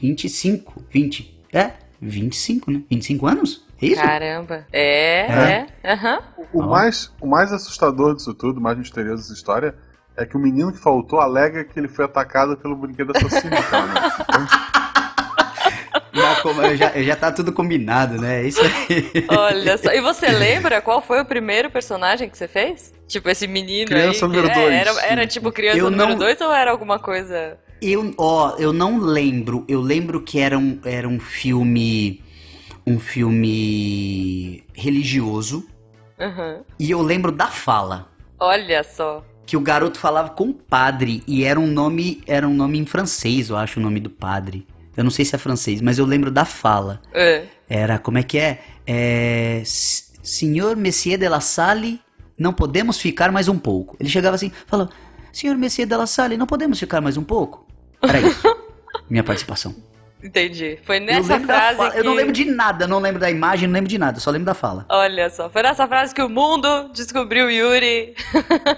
[0.00, 1.42] 25, 20.
[1.52, 2.82] É, 25, né?
[2.90, 3.66] 25 anos?
[3.80, 4.02] É isso?
[4.02, 4.66] Caramba.
[4.72, 5.94] É, é.
[5.94, 6.46] Uhum.
[6.52, 9.74] O, o mais, o mais assustador disso tudo, o mais misterioso dessa história,
[10.16, 13.86] é que o menino que faltou alega que ele foi atacado pelo brinquedo assassino, cara.
[13.86, 14.10] Né?
[16.12, 18.42] já, já, já tá tudo combinado, né?
[18.42, 19.26] É isso aí.
[19.28, 19.92] Olha só.
[19.92, 22.92] E você lembra qual foi o primeiro personagem que você fez?
[23.08, 24.30] Tipo, esse menino criança aí.
[24.30, 24.74] Número é, dois.
[24.74, 27.58] Era, era tipo criança eu número 2 ou era alguma coisa.
[27.80, 29.64] Eu, ó, eu não lembro.
[29.68, 32.22] Eu lembro que era um, era um filme.
[32.86, 35.66] Um filme religioso.
[36.18, 36.62] Uhum.
[36.78, 38.08] E eu lembro da fala.
[38.38, 39.24] Olha só.
[39.46, 42.86] Que o garoto falava com o padre e era um nome, era um nome em
[42.86, 44.66] francês, eu acho o nome do padre.
[44.96, 47.00] Eu não sei se é francês, mas eu lembro da fala.
[47.12, 47.44] É.
[47.68, 48.60] Era, como é que é?
[48.86, 52.00] é Senhor Messier de la Salle,
[52.38, 53.96] não podemos ficar mais um pouco.
[53.98, 54.88] Ele chegava assim, falou:
[55.32, 57.66] Senhor Messier de la Salle, não podemos ficar mais um pouco?
[58.02, 58.56] Era isso.
[59.08, 59.74] minha participação.
[60.22, 60.78] Entendi.
[60.84, 61.90] Foi nessa frase.
[61.90, 61.98] Que...
[61.98, 64.46] Eu não lembro de nada, não lembro da imagem, não lembro de nada, só lembro
[64.46, 64.86] da fala.
[64.88, 68.14] Olha só, foi nessa frase que o mundo descobriu Yuri.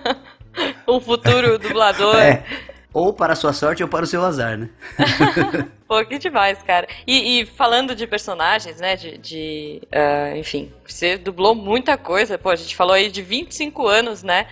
[0.89, 2.17] um futuro dublador.
[2.17, 2.45] É.
[2.93, 4.71] Ou para a sua sorte ou para o seu azar, né?
[5.95, 6.89] Pô, que demais, cara.
[7.07, 8.97] E, e falando de personagens, né?
[8.97, 9.17] De.
[9.17, 12.37] de uh, enfim, você dublou muita coisa.
[12.37, 14.49] Pô, a gente falou aí de 25 anos, né?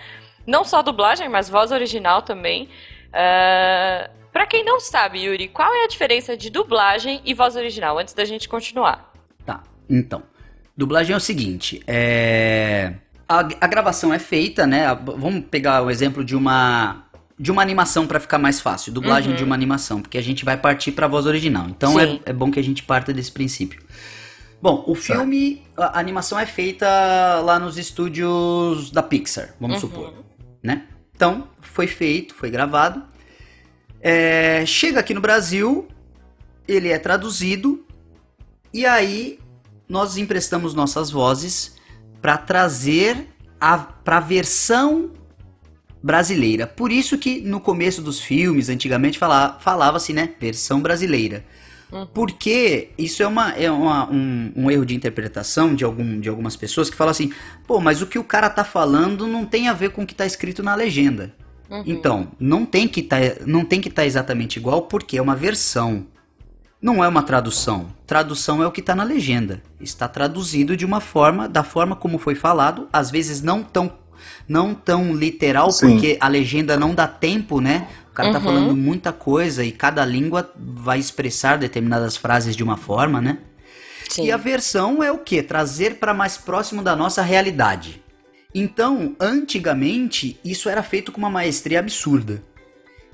[0.47, 2.69] Não só dublagem, mas voz original também.
[3.09, 7.99] Uh, para quem não sabe, Yuri, qual é a diferença de dublagem e voz original?
[7.99, 9.11] Antes da gente continuar.
[9.45, 10.23] Tá, então.
[10.77, 12.93] Dublagem é o seguinte: é.
[13.27, 14.85] A, a gravação é feita, né?
[14.95, 17.02] Vamos pegar o exemplo de uma
[17.39, 19.37] de uma animação para ficar mais fácil, dublagem uhum.
[19.37, 21.67] de uma animação, porque a gente vai partir para a voz original.
[21.69, 23.81] Então é, é, bom que a gente parta desse princípio.
[24.61, 26.87] Bom, o filme, a animação é feita
[27.41, 29.89] lá nos estúdios da Pixar, vamos uhum.
[29.89, 30.13] supor,
[30.61, 30.87] né?
[31.15, 33.03] Então, foi feito, foi gravado.
[34.01, 35.87] É, chega aqui no Brasil,
[36.67, 37.85] ele é traduzido
[38.73, 39.39] e aí
[39.87, 41.75] nós emprestamos nossas vozes
[42.21, 43.27] para trazer
[43.59, 45.11] a para a versão
[46.03, 46.67] brasileira.
[46.67, 51.45] Por isso que no começo dos filmes, antigamente falava, falava-se, né, versão brasileira.
[51.89, 52.05] Uhum.
[52.07, 56.55] Porque isso é, uma, é uma, um, um, erro de interpretação de, algum, de algumas
[56.55, 57.31] pessoas que falam assim,
[57.65, 60.15] pô, mas o que o cara tá falando não tem a ver com o que
[60.15, 61.33] tá escrito na legenda.
[61.69, 61.83] Uhum.
[61.85, 65.35] Então, não tem que tá, não tem que estar tá exatamente igual porque é uma
[65.35, 66.07] versão.
[66.81, 67.87] Não é uma tradução.
[68.05, 69.61] Tradução é o que está na legenda.
[69.79, 74.02] Está traduzido de uma forma, da forma como foi falado, às vezes não tão
[74.47, 75.91] não tão literal, Sim.
[75.91, 77.87] porque a legenda não dá tempo, né?
[78.11, 78.43] O cara tá uhum.
[78.43, 83.39] tá falando muita coisa e cada língua vai expressar determinadas frases de uma forma, né?
[84.09, 84.25] Sim.
[84.25, 85.41] E a versão é o que?
[85.41, 88.03] Trazer para mais próximo da nossa realidade.
[88.53, 92.43] Então, antigamente, isso era feito com uma maestria absurda.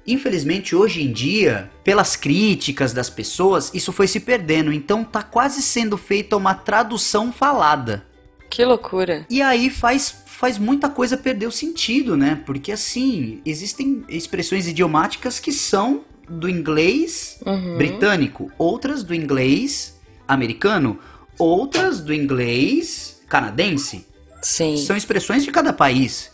[0.06, 4.74] Infelizmente, hoje em dia, pelas críticas das pessoas, isso foi se perdendo.
[4.74, 8.06] Então, tá quase sendo feita uma tradução falada.
[8.50, 9.26] Que loucura.
[9.30, 12.42] E aí faz faz muita coisa perder o sentido, né?
[12.46, 17.76] Porque assim, existem expressões idiomáticas que são do inglês uhum.
[17.76, 20.98] britânico, outras do inglês americano,
[21.38, 24.08] outras do inglês canadense.
[24.42, 24.78] Sim.
[24.78, 26.32] São expressões de cada país.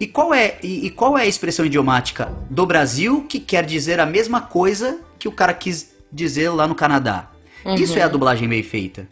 [0.00, 4.00] E qual é e, e qual é a expressão idiomática do Brasil que quer dizer
[4.00, 7.30] a mesma coisa que o cara quis dizer lá no Canadá?
[7.64, 7.76] Uhum.
[7.76, 9.06] Isso é a dublagem bem feita.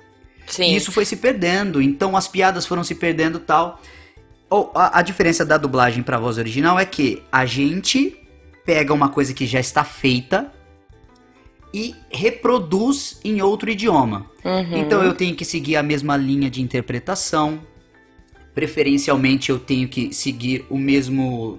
[0.45, 0.73] Sim.
[0.73, 3.81] E isso foi se perdendo, então as piadas foram se perdendo tal
[4.75, 8.17] a, a diferença da dublagem para voz original é que a gente
[8.65, 10.51] pega uma coisa que já está feita
[11.73, 14.27] e reproduz em outro idioma.
[14.45, 14.79] Uhum.
[14.79, 17.61] Então eu tenho que seguir a mesma linha de interpretação.
[18.55, 21.59] Preferencialmente eu tenho que seguir o mesmo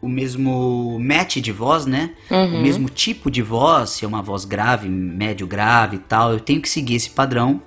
[0.00, 2.10] o mesmo match de voz, né?
[2.28, 2.58] Uhum.
[2.58, 6.40] O mesmo tipo de voz, se é uma voz grave, médio grave e tal, eu
[6.40, 7.62] tenho que seguir esse padrão.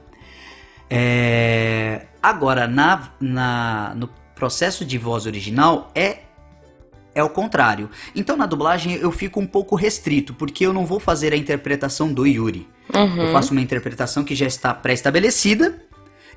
[0.90, 2.08] É...
[2.22, 6.20] Agora, na, na, no processo de voz original é
[7.16, 7.90] é o contrário.
[8.14, 12.14] Então na dublagem eu fico um pouco restrito, porque eu não vou fazer a interpretação
[12.14, 12.68] do Yuri.
[12.94, 13.24] Uhum.
[13.24, 15.82] Eu faço uma interpretação que já está pré-estabelecida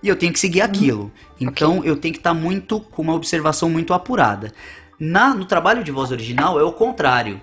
[0.01, 1.11] e eu tenho que seguir aquilo.
[1.41, 1.91] Então okay.
[1.91, 4.53] eu tenho que estar muito com uma observação muito apurada.
[4.99, 7.41] Na, no trabalho de voz original é o contrário.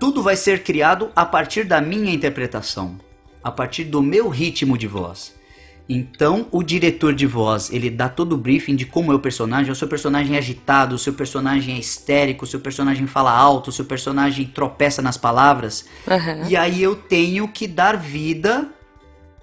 [0.00, 2.98] Tudo vai ser criado a partir da minha interpretação,
[3.44, 5.34] a partir do meu ritmo de voz.
[5.88, 9.72] Então, o diretor de voz, ele dá todo o briefing de como é o personagem.
[9.72, 13.68] O seu personagem é agitado, o seu personagem é histérico, o seu personagem fala alto,
[13.68, 15.86] o seu personagem tropeça nas palavras.
[16.06, 16.48] Uhum.
[16.48, 18.68] E aí eu tenho que dar vida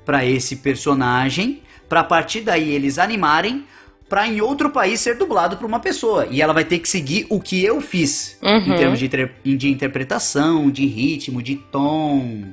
[0.05, 3.65] para esse personagem, para a partir daí eles animarem
[4.07, 6.27] para em outro país ser dublado por uma pessoa.
[6.31, 8.73] E ela vai ter que seguir o que eu fiz uhum.
[8.73, 9.07] em termos de,
[9.55, 12.43] de interpretação, de ritmo, de tom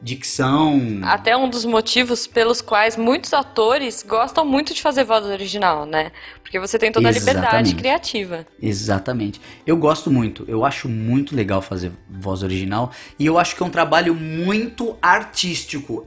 [0.00, 1.00] dicção.
[1.02, 6.12] Até um dos motivos pelos quais muitos atores gostam muito de fazer voz original, né?
[6.42, 7.36] Porque você tem toda a Exatamente.
[7.36, 8.46] liberdade criativa.
[8.62, 9.40] Exatamente.
[9.66, 13.66] Eu gosto muito, eu acho muito legal fazer voz original e eu acho que é
[13.66, 16.06] um trabalho muito artístico.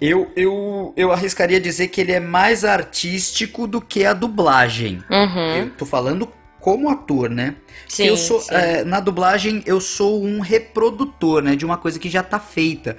[0.00, 5.02] Eu, eu, eu arriscaria dizer que ele é mais artístico do que a dublagem.
[5.10, 5.56] Uhum.
[5.56, 6.30] Eu tô falando
[6.64, 7.56] como ator, né?
[7.86, 11.54] Sim, eu sou, é, na dublagem, eu sou um reprodutor, né?
[11.54, 12.96] De uma coisa que já tá feita.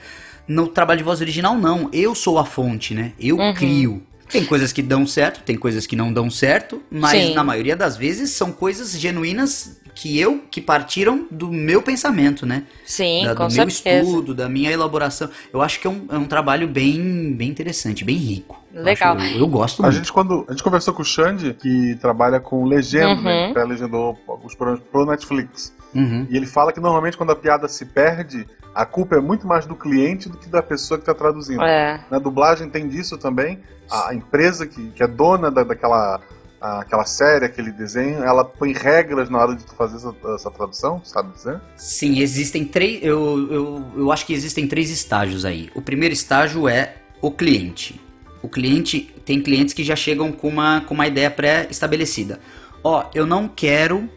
[0.48, 1.90] No trabalho de voz original, não.
[1.92, 3.14] Eu sou a fonte, né?
[3.20, 3.54] Eu Uhum.
[3.56, 4.04] crio.
[4.30, 7.34] Tem coisas que dão certo, tem coisas que não dão certo, mas Sim.
[7.34, 12.64] na maioria das vezes são coisas genuínas que eu, que partiram do meu pensamento, né?
[12.86, 14.04] Sim, Da- com do meu certeza.
[14.06, 15.28] estudo, da minha elaboração.
[15.52, 18.64] Eu acho que é um, é um trabalho bem, bem interessante, bem rico.
[18.76, 19.16] Eu Legal.
[19.16, 19.96] acho- Eu, eu gosto A muito.
[19.98, 23.24] gente, quando, a gente conversou com o Xande, que trabalha com legenda, Uhum.
[23.24, 23.52] né?
[23.56, 25.74] Ele legendou os programas pro Netflix.
[25.94, 26.28] Uhum.
[26.30, 29.66] E ele fala que normalmente quando a piada se perde, a culpa é muito mais
[29.66, 31.64] do cliente do que da pessoa que está traduzindo.
[31.64, 32.02] É.
[32.12, 33.60] Na dublagem tem disso também.
[33.90, 36.20] A empresa que, que é dona da, daquela
[36.60, 40.50] a- aquela série, aquele desenho, ela põe regras na hora de tu fazer essa, essa
[40.52, 41.62] tradução, sabe dizer?
[41.78, 43.02] Sim, existem três.
[43.04, 45.70] Eu, eu, eu acho que existem três estágios aí.
[45.76, 48.02] O primeiro estágio é o cliente.
[48.46, 52.40] O cliente tem clientes que já chegam com uma, com uma ideia pré-estabelecida.
[52.84, 54.08] Ó, eu não quero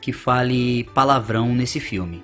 [0.00, 2.22] que fale palavrão nesse filme.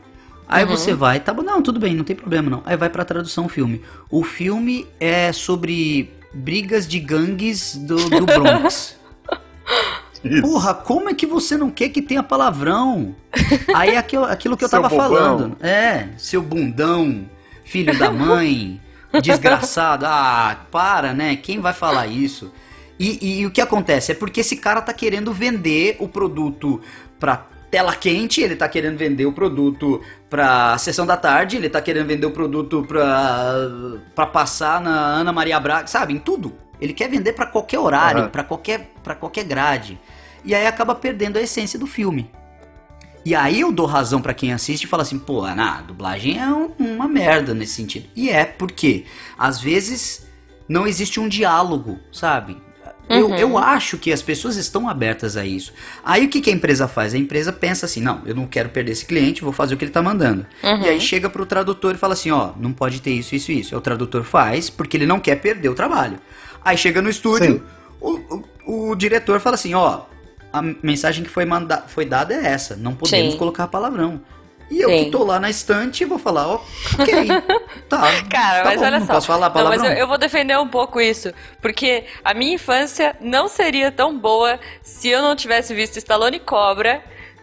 [0.49, 0.71] Aí Uhum.
[0.71, 2.63] você vai, tá bom, não, tudo bem, não tem problema não.
[2.67, 3.81] Aí vai pra tradução o filme.
[4.11, 8.97] O filme é sobre brigas de gangues do, do Bronx.
[10.25, 10.43] Isso.
[10.43, 13.15] Porra, como é que você não quer que tenha palavrão?
[13.75, 15.09] Aí é aquilo, aquilo que eu Seu tava bobão.
[15.09, 15.57] falando.
[15.61, 17.29] É, seu bundão,
[17.65, 18.81] filho da mãe,
[19.21, 20.07] desgraçado.
[20.07, 21.37] Ah, para, né?
[21.37, 22.53] Quem vai falar isso?
[22.99, 24.13] E, e o que acontece?
[24.13, 26.81] É porque esse cara tá querendo vender o produto
[27.19, 30.01] pra tela quente, ele tá querendo vender o produto
[30.31, 33.53] pra sessão da tarde, ele tá querendo vender o produto pra,
[34.15, 36.13] pra passar na Ana Maria Braga, sabe?
[36.13, 36.53] Em tudo.
[36.81, 38.29] Ele quer vender pra qualquer horário, Aham.
[38.29, 39.99] pra qualquer, pra qualquer grade.
[40.45, 42.31] E aí acaba perdendo a essência do filme.
[43.25, 46.39] E aí eu dou razão pra quem assiste e fala assim, pô, Ana, a dublagem
[46.39, 48.07] é um- uma merda nesse sentido.
[48.15, 49.05] E é porque,
[49.39, 50.27] às vezes,
[50.69, 52.57] não existe um diálogo, sabe?
[53.09, 53.37] Eu, Uhum.
[53.37, 55.73] eu acho que as pessoas estão abertas a isso.
[56.03, 57.13] Aí o que, que a empresa faz?
[57.15, 59.85] A empresa pensa assim, não, eu não quero perder esse cliente, vou fazer o que
[59.85, 60.47] ele tá mandando.
[60.63, 60.81] Uhum.
[60.83, 63.75] E aí chega pro tradutor e fala assim, ó, não pode ter isso, isso, isso.
[63.75, 66.19] Aí o tradutor faz porque ele não quer perder o trabalho.
[66.65, 67.63] Aí chega no estúdio,
[68.01, 70.03] o, o- o diretor fala assim, ó,
[70.55, 73.39] a mensagem que foi, manda foi dada é essa, não podemos Sim.
[73.39, 74.21] colocar palavrão.
[74.71, 75.05] E eu Sim.
[75.05, 76.55] que tô lá na estante vou falar, ó,
[76.99, 77.29] ok,
[77.89, 78.23] tá.
[78.31, 79.13] Cara, tá mas bom, olha não só.
[79.15, 79.83] posso falar Não, palavrão.
[79.83, 81.33] mas eu, eu vou defender um pouco isso.
[81.61, 87.03] Porque a minha infância não seria tão boa se eu não tivesse visto Stallone Cobra,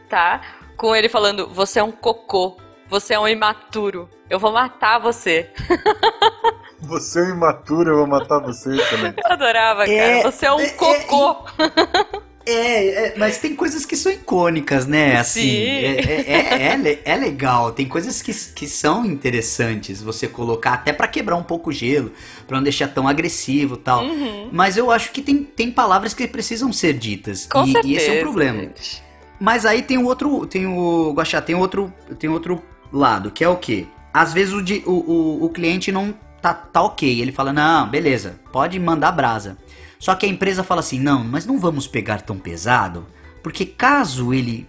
[0.10, 0.42] tá?
[0.78, 2.58] Com ele falando: Você é um cocô.
[2.88, 4.10] Você é um imaturo.
[4.30, 5.50] Eu vou matar você.
[6.84, 9.14] Você é um imaturo, eu vou matar você também.
[9.24, 10.32] Eu adorava, É, cara.
[10.32, 11.46] Você é um é, é, cocô.
[12.52, 15.18] É, é, mas tem coisas que são icônicas, né?
[15.18, 15.66] Assim, Sim.
[15.66, 17.72] é, é, é, é le- é legal.
[17.72, 22.12] Tem coisas que, que são interessantes você colocar, até pra quebrar um pouco o gelo,
[22.48, 24.04] pra não deixar tão agressivo e tal.
[24.04, 24.50] Uhum.
[24.52, 27.46] Mas eu acho que tem, tem palavras que precisam ser ditas.
[27.46, 27.88] Com e, certeza.
[27.94, 28.60] e esse é um problema.
[28.60, 29.04] gente.
[29.40, 32.62] Mas aí tem o outro, tem o Guaxá, tem outro, tem outro
[32.94, 33.86] lado, que é o quê?
[34.14, 34.60] Às vezes o,
[34.90, 39.58] o, o, o cliente não tá, tá ok, ele fala, não, beleza, pode mandar brasa.
[40.02, 43.06] Só que a empresa fala assim, não, mas não vamos pegar tão pesado,
[43.44, 44.68] porque caso ele,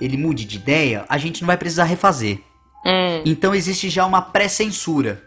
[0.00, 2.38] ele mude de ideia, a gente não vai precisar refazer.
[2.86, 5.20] Hum, Então existe já uma pré-censura.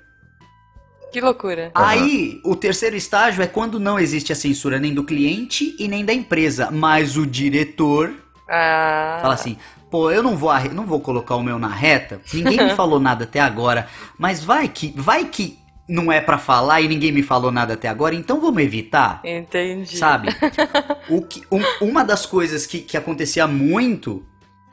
[1.12, 1.70] que loucura.
[1.76, 6.06] Aí, o terceiro estágio é quando não existe a censura nem do cliente e nem
[6.06, 8.10] da empresa, mas o diretor
[8.50, 9.20] Ah.
[9.22, 9.58] Fala assim,
[9.90, 13.26] pô, eu não vou, não vou colocar o meu na reta, ninguém me falou nada
[13.26, 13.88] até agora,
[14.18, 17.88] mas vai que, vai que não é pra falar e ninguém me falou nada até
[17.88, 19.98] agora, então vamos evitar, Entendi.
[19.98, 20.30] sabe?
[21.10, 24.26] O que, um- uma das coisas que, que acontecia muito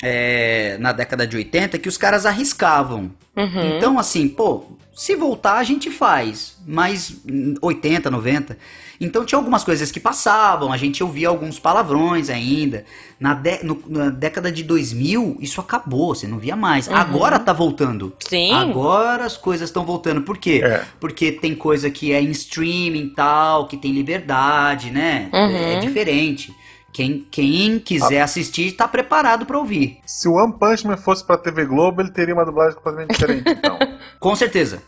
[0.03, 3.11] é, na década de 80 é que os caras arriscavam.
[3.37, 3.77] Uhum.
[3.77, 8.57] Então, assim, pô, se voltar a gente faz, mas hum, 80, 90.
[9.01, 12.85] Então tinha algumas coisas que passavam, a gente ouvia alguns palavrões ainda.
[13.21, 16.89] Na, dé- no- na década de 2000, isso acabou, você não via mais.
[16.89, 16.97] Uhum.
[16.97, 18.13] Agora tá voltando.
[18.29, 18.53] Sim.
[18.53, 20.23] Agora as coisas estão voltando.
[20.23, 20.61] Por quê?
[20.65, 20.85] É.
[20.99, 25.29] Porque tem coisa que é em streaming e tal, que tem liberdade, né?
[25.33, 25.57] Uhum.
[25.57, 26.55] É diferente.
[26.93, 29.99] Quem, quem quiser assistir tá preparado pra ouvir.
[30.07, 33.49] Se o One Punch Man fosse pra TV Globo, ele teria uma dublagem completamente diferente,
[33.51, 33.79] então.
[34.19, 34.83] Com certeza.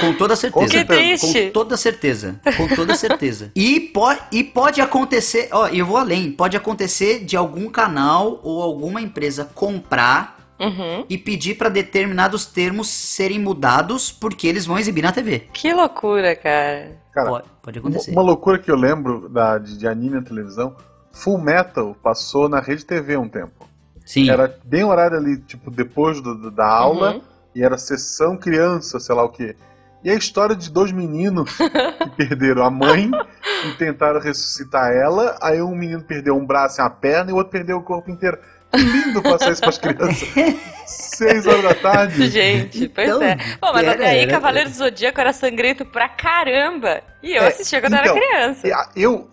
[0.00, 0.72] Com toda certeza.
[0.72, 1.46] Que triste.
[1.46, 2.40] Com toda certeza.
[2.56, 3.52] Com toda certeza.
[3.54, 8.62] e, po e pode acontecer, ó, eu vou além, pode acontecer de algum canal ou
[8.62, 11.04] alguma empresa comprar Uhum.
[11.08, 15.48] e pedir pra determinados termos serem mudados porque eles vão exibir na TV.
[15.52, 17.00] Que loucura, cara.
[17.12, 18.10] Cara, pode, pode uma, acontecer.
[18.12, 20.76] uma loucura que eu lembro da, de, de anime na televisão,
[21.12, 23.68] Full Metal passou na Rede TV um tempo.
[24.04, 24.28] Sim.
[24.30, 27.22] Era bem horário ali, tipo, depois do- da aula, Uhum.
[27.54, 29.54] e era sessão criança, sei lá o quê.
[30.04, 33.08] E a história de dois meninos que perderam a mãe
[33.66, 35.38] e tentaram ressuscitar ela.
[35.40, 38.10] Aí um menino perdeu um braço e uma perna e o outro perdeu o corpo
[38.10, 38.36] inteiro.
[38.72, 40.28] Que lindo passar isso pras crianças.
[40.86, 42.26] Seis horas da tarde.
[42.28, 43.36] Gente, pois então, é.
[43.60, 47.00] Bom, mas até aí Cavaleiro do Zodíaco era sangrento pra caramba.
[47.22, 48.68] E eu é, assistia quando então, era criança.
[48.96, 49.30] Eu,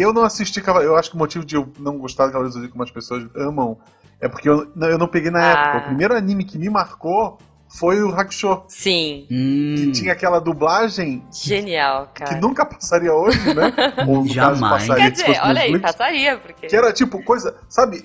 [0.00, 0.94] eu não assisti Cavaleiro.
[0.94, 2.90] Eu acho que o motivo de eu não gostar de Cavaleiro do Zodíaco como as
[2.90, 3.78] pessoas amam
[4.20, 5.50] é porque eu, não, eu não peguei na ah.
[5.50, 5.78] época.
[5.78, 7.38] O primeiro anime que me marcou
[7.68, 8.62] foi o Hakusho.
[8.68, 9.26] Sim.
[9.30, 9.74] Hum.
[9.76, 11.24] Que tinha aquela dublagem.
[11.32, 12.34] Genial, cara.
[12.34, 13.72] Que nunca passaria hoje, né?
[14.06, 14.60] Ou Jamais.
[14.60, 16.68] Passaria, Quer dizer, olha aí, passaria, porque.
[16.68, 17.56] Que era tipo coisa.
[17.68, 18.04] Sabe?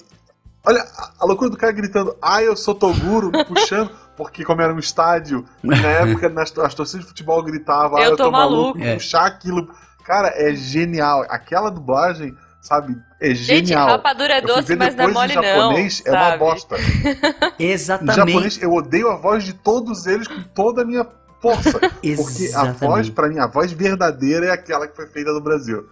[0.66, 0.84] Olha
[1.20, 3.90] a loucura do cara gritando, ah, eu sou Toguro, puxando.
[4.18, 8.12] Porque como era um estádio, na época nas, as torcidas de futebol gritavam, ah, eu,
[8.12, 8.80] eu tô, tô maluco.
[8.80, 9.70] maluco puxar aquilo.
[10.08, 11.26] Cara, é genial.
[11.30, 12.98] Aquela dublagem sabe?
[13.20, 13.88] É genial.
[13.88, 15.44] Gente, rapadura é doce, mas não é mole não.
[15.44, 16.76] japonês é uma bosta.
[17.58, 18.14] Exatamente.
[18.14, 21.06] Em japonês, eu odeio a voz de todos eles com toda a minha
[21.42, 21.80] força.
[21.80, 25.88] porque a voz, para mim, a voz verdadeira é aquela que foi feita no Brasil.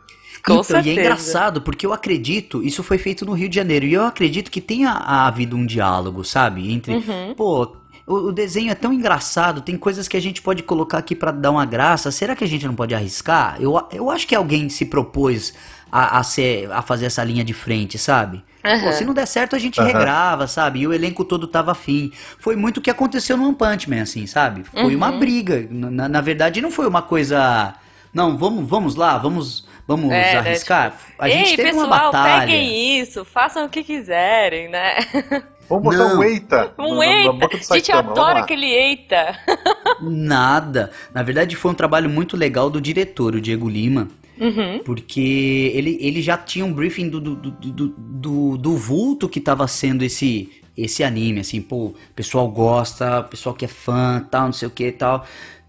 [0.45, 3.85] Com então, e é engraçado, porque eu acredito, isso foi feito no Rio de Janeiro,
[3.85, 6.71] e eu acredito que tenha havido um diálogo, sabe?
[6.71, 7.33] Entre, uhum.
[7.35, 7.77] pô,
[8.07, 11.49] o, desenho é tão engraçado, tem coisas que a gente pode colocar aqui para dar
[11.49, 12.11] uma graça.
[12.11, 13.57] Será que a gente não pode arriscar?
[13.59, 15.53] Eu, eu acho que alguém se propôs
[15.91, 18.43] a, a, ser, a fazer essa linha de frente, sabe?
[18.63, 18.81] Uhum.
[18.81, 19.87] Pô, se não der certo, a gente uhum.
[19.87, 20.81] regrava, sabe?
[20.81, 22.11] E o elenco todo tava afim.
[22.37, 24.63] Foi muito o que aconteceu no One Punch Man, assim, sabe?
[24.63, 24.97] Foi uhum.
[24.97, 25.67] uma briga.
[25.69, 27.73] Na, na verdade, não foi uma coisa.
[28.13, 30.91] Não, vamos, vamos lá, vamos, vamos é, arriscar.
[30.91, 32.41] Né, tipo, a gente Ei, teve pessoal, uma batalha.
[32.41, 34.95] peguem isso, façam o que quiserem, né?
[35.69, 36.19] Vamos botar não.
[36.19, 36.73] um eita.
[36.77, 37.49] Um eita.
[37.71, 39.37] A gente adora aquele eita.
[40.01, 40.91] Nada.
[41.13, 44.07] Na verdade, foi um trabalho muito legal do diretor, o Diego Lima.
[44.39, 44.79] Uhum.
[44.83, 49.67] Porque ele, ele já tinha um briefing do, do, do, do, do vulto que estava
[49.67, 54.45] sendo esse, esse anime, assim, pô, o pessoal gosta, o pessoal que é fã, tal,
[54.45, 55.25] não sei o que tal.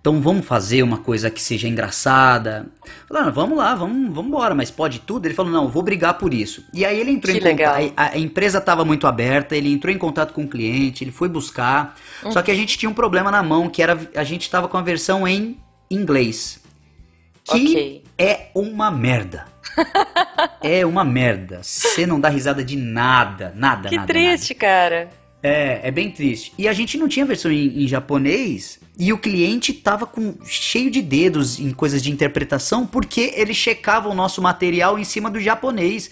[0.06, 2.66] Então vamos fazer uma coisa que seja engraçada.
[3.08, 5.26] Falaram, vamos lá, vamos, vamos embora, mas pode tudo?
[5.26, 6.64] Ele falou, não, vou brigar por isso.
[6.72, 7.92] E aí ele entrou que em contato.
[7.96, 11.28] A, a, empresa estava muito aberta, ele entrou em contato com o cliente, ele foi
[11.28, 11.96] buscar.
[12.22, 12.30] Uhum.
[12.30, 14.76] Só que a gente tinha um problema na mão, que era a gente estava com
[14.76, 15.58] a versão em
[15.90, 16.64] inglês
[17.46, 18.04] que okay.
[18.18, 19.44] é uma merda.
[20.62, 21.60] é uma merda.
[21.62, 24.06] Você não dá risada de nada, nada, que nada.
[24.06, 24.60] Que triste, nada.
[24.60, 25.10] cara.
[25.46, 26.52] É, é bem triste.
[26.58, 30.90] E a gente não tinha versão em, em, japonês e o cliente tava com cheio
[30.90, 35.38] de dedos em coisas de interpretação porque ele checava o nosso material em cima do
[35.38, 36.10] japonês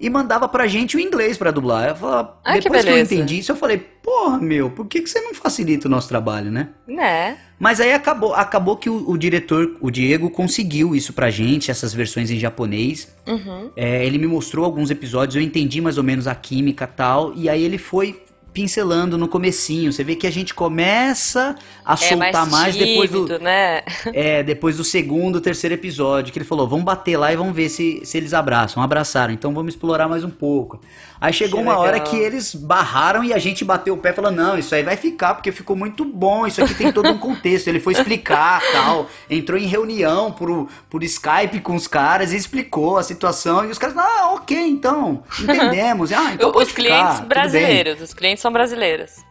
[0.00, 1.90] e mandava pra gente o inglês para dublar.
[1.90, 5.00] Eu falava, ah, depois que, que, eu entendi isso, eu falei, porra, meu, por que,
[5.00, 6.70] que você não facilita o nosso trabalho, né?
[6.88, 7.38] Né?
[7.60, 11.94] Mas aí acabou, acabou que o, o, diretor, o Diego, conseguiu isso pra gente, essas
[11.94, 13.14] versões em japonês.
[13.24, 13.70] Uhum.
[13.76, 17.48] É, ele me mostrou alguns episódios, eu entendi mais ou menos a química tal, e
[17.48, 18.20] aí ele foi
[18.52, 19.92] pincelando no comecinho.
[19.92, 23.82] Você vê que a gente começa a é soltar mais, mais depois do né?
[24.12, 27.68] é depois do segundo, terceiro episódio que ele falou, vamos bater lá e vamos ver
[27.68, 28.82] se, se eles abraçam.
[28.82, 30.80] Abraçaram, então vamos explorar mais um pouco.
[31.22, 31.86] Aí chegou que uma legal.
[31.86, 34.82] hora que eles barraram e a gente bateu o pé e falou: não, isso aí
[34.82, 37.68] vai ficar, porque ficou muito bom, isso aqui tem todo um contexto.
[37.68, 39.08] Ele foi explicar tal.
[39.30, 43.64] Entrou em reunião por, por Skype com os caras e explicou a situação.
[43.64, 46.10] E os caras, ah, ok, então, entendemos.
[46.22, 49.24] Ah, então os clientes ficar, brasileiros, os clientes são brasileiros.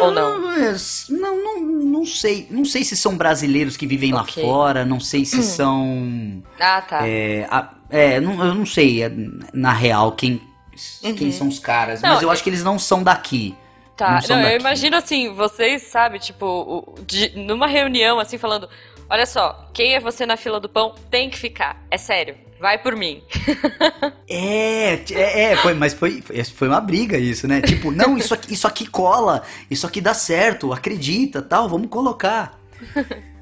[0.00, 0.48] Ou não?
[0.48, 0.76] Ah,
[1.08, 2.46] não, não, não sei.
[2.50, 4.42] Não sei se são brasileiros que vivem okay.
[4.42, 5.42] lá fora, não sei se hum.
[5.42, 6.42] são.
[6.60, 7.08] Ah, tá.
[7.08, 9.12] É, a, é não, eu não sei, é,
[9.52, 10.42] na real, quem,
[11.02, 11.14] uhum.
[11.14, 12.02] quem são os caras.
[12.02, 13.56] Não, mas eu acho que eles não são daqui.
[13.96, 18.68] Tá, não, não eu imagino assim, vocês, sabe, tipo, de, numa reunião, assim, falando:
[19.08, 21.82] olha só, quem é você na fila do pão tem que ficar.
[21.90, 22.36] É sério.
[22.60, 23.22] Vai por mim.
[24.28, 26.22] é, é, é, foi, mas foi,
[26.54, 27.60] foi uma briga isso, né?
[27.60, 32.58] Tipo, não, isso aqui, isso aqui cola, isso aqui dá certo, acredita, tal, vamos colocar.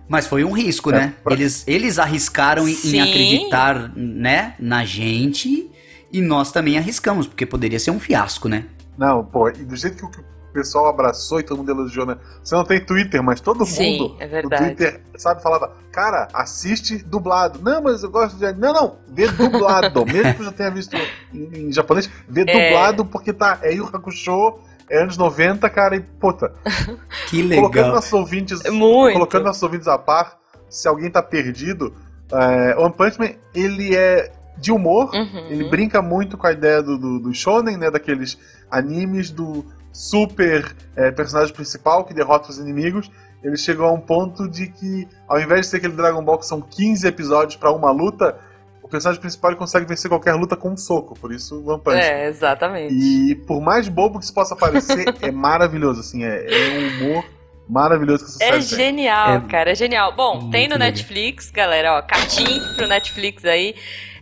[0.08, 1.14] Mas foi um risco, é, né?
[1.24, 1.34] Pra...
[1.34, 5.68] Eles, eles arriscaram em, em, acreditar, né, na gente
[6.12, 8.66] e nós também arriscamos, porque poderia ser um fiasco, né?
[8.96, 10.24] Não, pô, e do jeito que o
[10.56, 12.16] pessoal abraçou e todo mundo elogiou, né?
[12.42, 14.62] Você não tem Twitter, mas todo Sim, mundo é verdade.
[14.62, 17.60] no Twitter, sabe, falava, cara, assiste dublado.
[17.62, 18.50] Não, mas eu gosto de.
[18.54, 20.04] Não, não, vê dublado.
[20.10, 20.96] Mesmo que eu já tenha visto
[21.32, 22.44] em, em japonês, vê é...
[22.44, 23.58] dublado porque tá.
[23.62, 24.58] É Yu Hakusho.
[24.88, 26.52] É anos 90, cara, e puta.
[27.28, 27.64] Que legal.
[27.64, 29.14] Colocando nossos ouvintes, Muito.
[29.14, 30.38] colocando nossos ouvintes a par,
[30.70, 31.92] se alguém tá perdido,
[32.32, 35.10] é, One Punch Man, ele é de humor.
[35.12, 35.46] Uhum.
[35.50, 37.90] Ele brinca muito com a ideia do, do, do shonen, né?
[37.90, 38.38] Daqueles
[38.70, 39.64] animes do
[39.96, 43.10] super é, personagem principal que derrota os inimigos.
[43.42, 46.44] Ele chegou a um ponto de que, ao invés de ser aquele Dragon Ball que
[46.44, 48.38] são 15 episódios para uma luta,
[48.82, 51.18] o personagem principal consegue vencer qualquer luta com um soco.
[51.18, 51.96] Por isso, One Punch.
[51.96, 52.92] É, exatamente.
[52.92, 56.00] E por mais bobo que isso possa parecer, é maravilhoso.
[56.00, 57.24] Assim, é, é um humor
[57.66, 60.14] maravilhoso que essa é série genial, é cara, é genial.
[60.14, 60.88] Bom, tem no legal.
[60.88, 63.74] Netflix, galera, ó, cartinho pro Netflix aí.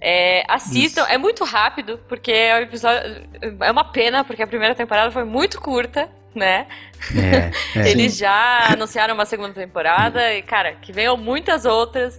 [0.07, 1.11] É, assistam, Isso.
[1.11, 3.23] é muito rápido, porque é, um episódio,
[3.59, 6.67] é uma pena, porque a primeira temporada foi muito curta, né?
[7.75, 7.89] É, é.
[7.89, 12.19] Eles já anunciaram uma segunda temporada e, cara, que venham muitas outras.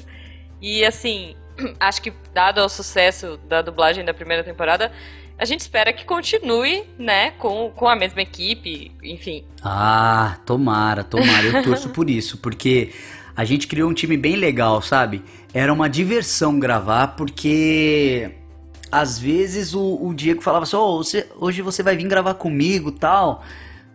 [0.59, 1.35] E assim,
[1.79, 4.91] acho que dado o sucesso da dublagem da primeira temporada,
[5.37, 9.45] a gente espera que continue, né, com, com a mesma equipe, enfim.
[9.63, 11.45] Ah, tomara, tomara.
[11.45, 12.91] Eu torço por isso, porque
[13.35, 15.23] a gente criou um time bem legal, sabe?
[15.53, 18.31] Era uma diversão gravar, porque
[18.91, 22.91] às vezes o, o Diego falava assim: oh, você, hoje você vai vir gravar comigo
[22.91, 23.43] tal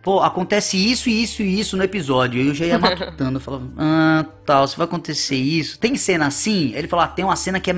[0.01, 2.41] pô, acontece isso e isso e isso no episódio.
[2.41, 5.79] Eu já ia matutando, falava, ah, tal, se vai acontecer isso.
[5.79, 6.73] Tem cena assim?
[6.75, 7.75] Ele falou, ah, tem uma cena que é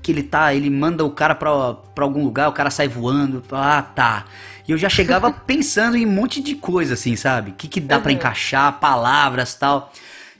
[0.00, 3.42] que ele tá, ele manda o cara pra, pra algum lugar, o cara sai voando.
[3.50, 4.24] Ah, tá.
[4.66, 7.50] E eu já chegava pensando em um monte de coisa, assim, sabe?
[7.50, 8.02] O que, que dá uhum.
[8.02, 9.92] para encaixar, palavras tal.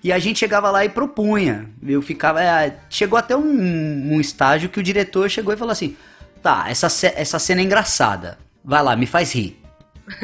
[0.07, 1.69] E a gente chegava lá e propunha.
[1.85, 2.41] Eu ficava.
[2.41, 5.97] É, chegou até um, um estágio que o diretor chegou e falou assim:
[6.41, 6.87] tá, essa,
[7.17, 8.39] essa cena é engraçada.
[8.65, 9.61] Vai lá, me faz rir.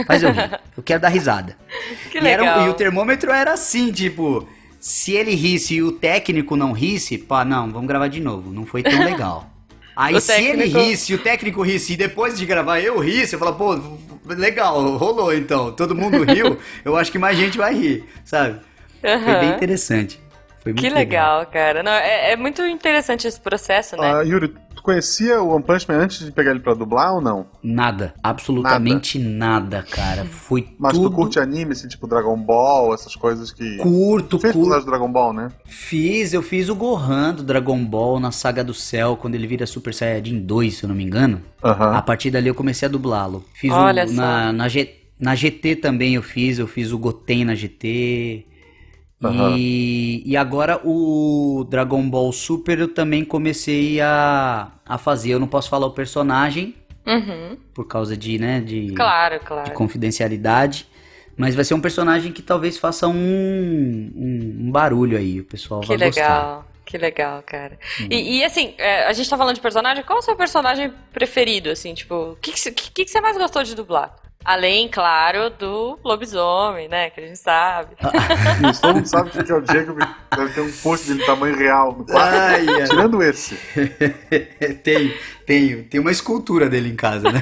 [0.07, 0.61] Faz eu rir.
[0.77, 1.57] Eu quero dar risada.
[2.13, 2.29] Que e.
[2.29, 7.19] Era, e o termômetro era assim, tipo, se ele risse e o técnico não risse,
[7.19, 8.53] pá, não, vamos gravar de novo.
[8.53, 9.51] Não foi tão legal.
[9.97, 10.63] Aí se técnico...
[10.63, 13.81] ele risse, o técnico risse, e depois de gravar eu risse, eu falo, pô,
[14.27, 15.73] legal, rolou então.
[15.73, 18.61] Todo mundo riu, eu acho que mais gente vai rir, sabe?
[19.03, 19.25] Uhum.
[19.25, 20.21] Foi bem interessante.
[20.61, 21.53] Foi muito que legal, legal.
[21.53, 21.83] cara.
[21.83, 24.13] Não, é, é, muito interessante esse processo, né?
[24.13, 27.21] Ah, Yuri, Tu conhecia o One Punch Man antes de pegar ele pra dublar ou
[27.21, 27.47] não?
[27.63, 28.15] Nada.
[28.21, 30.25] Absolutamente nada, nada cara.
[30.25, 31.09] Foi Mas tudo...
[31.09, 33.77] tu curte anime, assim, tipo Dragon Ball, essas coisas que...
[33.77, 34.81] Curto, tu fez curto.
[34.81, 35.53] do Dragon Ball, né?
[35.65, 39.67] Fiz, eu fiz o Gohan do Dragon Ball na Saga do Céu, quando ele vira
[39.67, 41.41] Super Saiyajin 2, se eu não me engano.
[41.63, 43.45] A partir dali eu comecei a dublá-lo.
[43.55, 44.15] Fiz Olha o, só.
[44.15, 48.47] Na, na, G, na GT também eu fiz, eu fiz o Goten na GT...
[49.23, 49.57] Uhum.
[49.57, 55.31] E, e agora o Dragon Ball Super eu também comecei a, a fazer.
[55.33, 56.75] Eu não posso falar o personagem
[57.07, 57.57] uhum.
[57.73, 59.65] por causa de, né, de, claro, claro.
[59.65, 60.87] de confidencialidade.
[61.37, 65.81] Mas vai ser um personagem que talvez faça um, um, um barulho aí, o pessoal
[65.81, 66.11] que vai legal.
[66.11, 66.72] gostar.
[66.85, 67.79] Que legal, cara.
[68.01, 68.09] Hum.
[68.11, 70.93] E, e, assim, é, a gente tá falando de personagem, qual é o seu personagem
[71.13, 74.15] preferido, assim, tipo, o que, que, que, que você mais gostou de dublar?
[74.45, 77.11] Além, claro, do lobisomem, né?
[77.11, 77.95] Que a gente sabe.
[78.69, 79.99] Isso, todo mundo sabe que é o Jacob.
[80.37, 82.35] Deve ter um post dele tamanho real no quarto.
[82.37, 82.87] Ai.
[82.89, 83.55] Tirando esse.
[84.83, 85.15] tenho,
[85.47, 85.85] tenho.
[85.85, 87.41] Tem uma escultura dele em casa, né?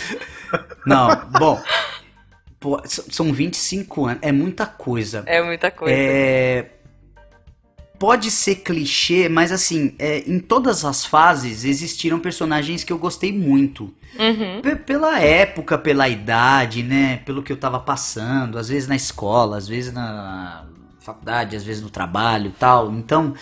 [0.86, 1.62] Não, bom.
[2.58, 4.18] Pô, são 25 anos.
[4.22, 5.24] É muita coisa.
[5.26, 5.94] É muita coisa.
[5.94, 6.70] É
[8.04, 13.32] pode ser clichê, mas assim, é, em todas as fases existiram personagens que eu gostei
[13.32, 13.84] muito.
[14.18, 14.60] Uhum.
[14.84, 17.22] Pela época, pela idade, né?
[17.24, 20.66] Pelo que eu tava passando, às vezes na escola, às vezes na
[21.00, 22.92] faculdade, às vezes no trabalho e tal.
[22.92, 23.32] Então,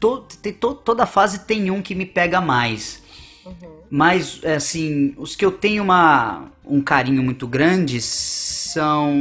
[0.00, 0.24] to,
[0.58, 3.02] to, toda fase tem um que me pega mais.
[3.44, 3.52] Uhum.
[3.90, 9.12] Mas, é, assim, os que eu tenho uma, um carinho muito grande são.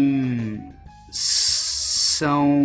[1.11, 2.64] São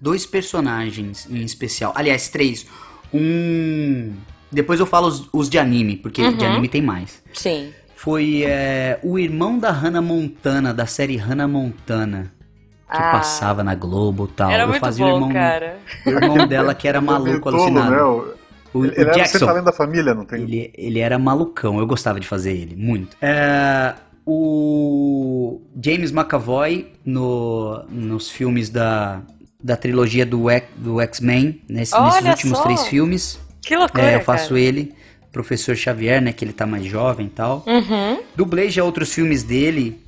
[0.00, 1.92] dois personagens em especial.
[1.94, 2.66] Aliás, três.
[3.12, 4.12] Um.
[4.50, 6.36] Depois eu falo os, os de anime, porque uhum.
[6.36, 7.22] de anime tem mais.
[7.32, 7.72] Sim.
[7.94, 12.32] Foi é, o irmão da Hannah Montana, da série Hannah Montana.
[12.90, 13.12] Que ah.
[13.12, 14.50] passava na Globo e tal.
[14.50, 15.78] Era eu muito fazia bom, o irmão, cara.
[16.04, 17.90] O irmão dela que era maluco, alucinado.
[17.92, 18.02] Né?
[18.72, 20.42] O, ele o era Jackson, além da família, não tem?
[20.42, 23.16] Ele, ele era malucão, eu gostava de fazer ele, muito.
[23.20, 23.94] É,
[24.26, 29.22] o James McAvoy no, nos filmes da,
[29.62, 30.46] da trilogia do,
[30.76, 32.64] do X-Men, nesse, nesses últimos só.
[32.64, 33.38] três filmes.
[33.62, 34.60] Que loucura, é, Eu faço cara.
[34.60, 34.94] ele,
[35.30, 37.64] professor Xavier, né, que ele tá mais jovem e tal.
[37.66, 38.22] Uhum.
[38.34, 40.00] Dublei já outros filmes dele,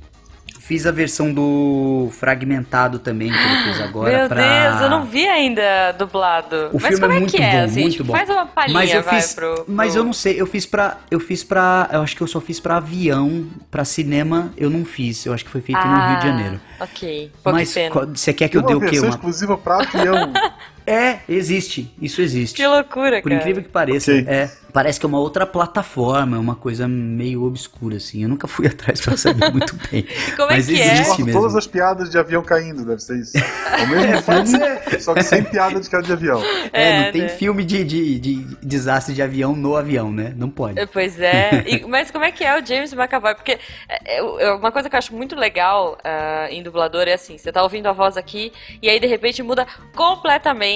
[0.65, 4.17] Fiz a versão do Fragmentado também, que ele fez agora.
[4.17, 4.69] Meu pra...
[4.69, 6.69] Deus, eu não vi ainda dublado.
[6.71, 8.13] O mas filme é, é muito é, bom, assim, muito bom.
[8.13, 9.99] Faz uma palhinha, mas eu vai, fiz, pro, Mas pro...
[9.99, 10.99] eu não sei, eu fiz pra.
[11.11, 11.89] Eu fiz pra.
[11.91, 15.25] Eu acho que eu só fiz pra avião, pra cinema, eu não fiz.
[15.25, 16.61] Eu acho que foi feito ah, no Rio de Janeiro.
[16.79, 17.31] Ok.
[17.43, 17.75] Pô, mas
[18.15, 18.99] você quer que eu dê o quê?
[18.99, 20.31] Uma exclusiva pra avião.
[20.85, 21.93] É, existe.
[22.01, 22.55] Isso existe.
[22.55, 23.41] Que loucura, Por cara.
[23.41, 24.11] incrível que pareça.
[24.11, 24.25] Okay.
[24.27, 24.49] É.
[24.73, 28.23] Parece que é uma outra plataforma, é uma coisa meio obscura, assim.
[28.23, 30.05] Eu nunca fui atrás pra saber muito bem.
[30.35, 31.25] Como é Mas que existe é?
[31.25, 31.39] Mesmo.
[31.39, 33.33] Todas as piadas de avião caindo, deve ser isso.
[33.73, 36.41] É o mesmo filme, só que sem piada de cara de avião.
[36.71, 37.29] É, é não tem né?
[37.29, 40.31] filme de, de, de, desastre de avião no avião, né?
[40.37, 40.79] Não pode.
[40.79, 41.63] É, pois é.
[41.65, 43.33] E, mas como é que é o James McAvoy?
[43.33, 43.57] Porque
[43.89, 47.51] é, é, uma coisa que eu acho muito legal uh, em dublador é assim, você
[47.51, 49.65] tá ouvindo a voz aqui e aí de repente muda
[49.95, 50.72] completamente,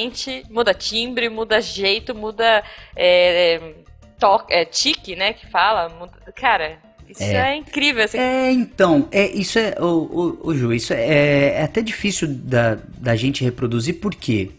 [0.49, 2.63] muda timbre, muda jeito, muda
[2.95, 3.73] é,
[4.19, 5.89] toque, é, tique, né, que fala.
[5.89, 8.03] Muda, cara, Isso é, é incrível.
[8.03, 8.17] Assim.
[8.17, 12.77] É, então, é, isso é, o, o, o Ju, isso é, é, até difícil da,
[12.97, 14.51] da gente reproduzir, porque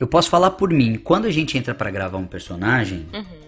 [0.00, 3.41] eu posso falar por mim, quando a gente entra para gravar um personagem, uhum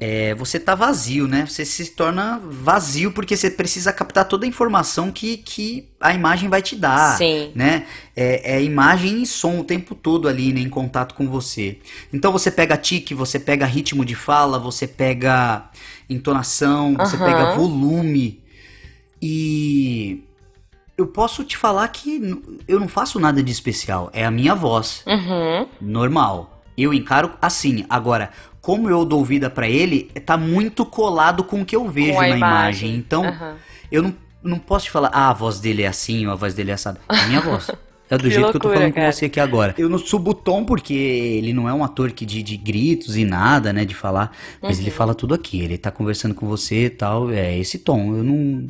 [0.00, 1.44] é, você tá vazio, né?
[1.46, 6.48] Você se torna vazio porque você precisa captar toda a informação que, que a imagem
[6.48, 7.50] vai te dar, Sim.
[7.54, 7.86] né?
[8.14, 11.78] É, é imagem e som o tempo todo ali, né, em contato com você.
[12.12, 15.68] Então você pega tique, você pega ritmo de fala, você pega
[16.08, 18.40] entonação, você pega volume
[19.20, 20.22] e
[20.96, 22.20] eu posso te falar que
[22.66, 25.66] eu não faço nada de especial, é a minha voz, uhum.
[25.80, 26.57] normal.
[26.82, 27.84] Eu encaro assim.
[27.88, 32.18] Agora, como eu dou vida para ele, tá muito colado com o que eu vejo
[32.18, 32.36] na imagem.
[32.36, 32.94] imagem.
[32.96, 33.54] Então, uhum.
[33.90, 36.54] eu não, não posso te falar, ah, a voz dele é assim, ou a voz
[36.54, 36.96] dele é essa.
[37.08, 37.70] É a minha voz.
[38.10, 39.06] É do que jeito loucura, que eu tô falando cara.
[39.08, 39.74] com você aqui agora.
[39.76, 43.18] Eu não subo o tom porque ele não é um ator que de, de gritos
[43.18, 44.84] e nada, né, de falar, mas uhum.
[44.84, 45.60] ele fala tudo aqui.
[45.60, 48.16] Ele tá conversando com você e tal, é esse tom.
[48.16, 48.66] Eu não,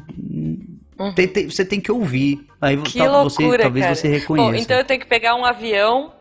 [0.98, 1.12] Uhum.
[1.12, 2.44] Tem, tem, você tem que ouvir.
[2.60, 3.94] Aí que tal, loucura, você, talvez cara.
[3.94, 4.50] você reconheça.
[4.50, 6.12] Bom, então eu tenho que pegar um avião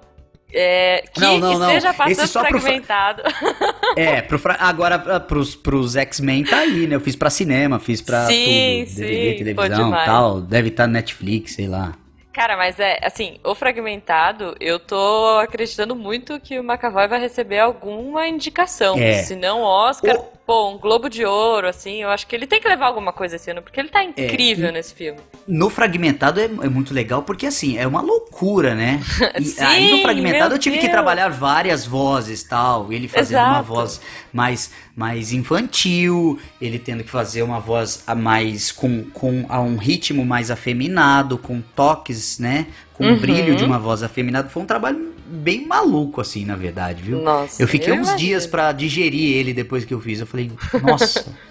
[0.54, 1.96] é, que não, não, esteja não.
[1.96, 3.24] passando fragmentado.
[3.24, 3.94] Pro...
[4.02, 4.58] é, pro fra...
[4.60, 6.96] agora pros, pros X-Men tá aí, né?
[6.96, 8.96] Eu fiz pra cinema, fiz pra sim, tudo.
[8.96, 10.42] Sim, DVD, televisão e tal.
[10.42, 11.94] Deve estar tá no Netflix, sei lá.
[12.32, 17.58] Cara, mas é assim, o fragmentado, eu tô acreditando muito que o McAvoy vai receber
[17.58, 18.96] alguma indicação.
[18.96, 19.24] É.
[19.24, 20.37] Se não Oscar, o...
[20.48, 23.36] pô, um Globo de Ouro, assim, eu acho que ele tem que levar alguma coisa
[23.36, 24.72] esse ano, porque ele tá é, incrível é.
[24.72, 25.20] nesse filme.
[25.46, 29.02] No fragmentado é, é, muito legal, porque assim, é uma loucura, né?
[29.38, 30.86] E, Sim, aí no fragmentado eu tive Deus.
[30.86, 33.52] que trabalhar várias vozes tal, ele fazendo Exato.
[33.52, 39.46] uma voz mais, mais infantil, ele tendo que fazer uma voz a mais com, com
[39.50, 42.68] a um ritmo mais afeminado, com toques, né?
[42.94, 43.16] Com uhum.
[43.16, 44.50] o brilho de uma voz afeminada.
[44.50, 47.22] Foi um trabalho bem maluco, assim, na verdade, viu?
[47.22, 48.18] Nossa, eu fiquei eu uns imagino.
[48.18, 50.20] dias para digerir ele depois que eu fiz.
[50.20, 50.52] Eu falei,
[50.82, 51.26] nossa.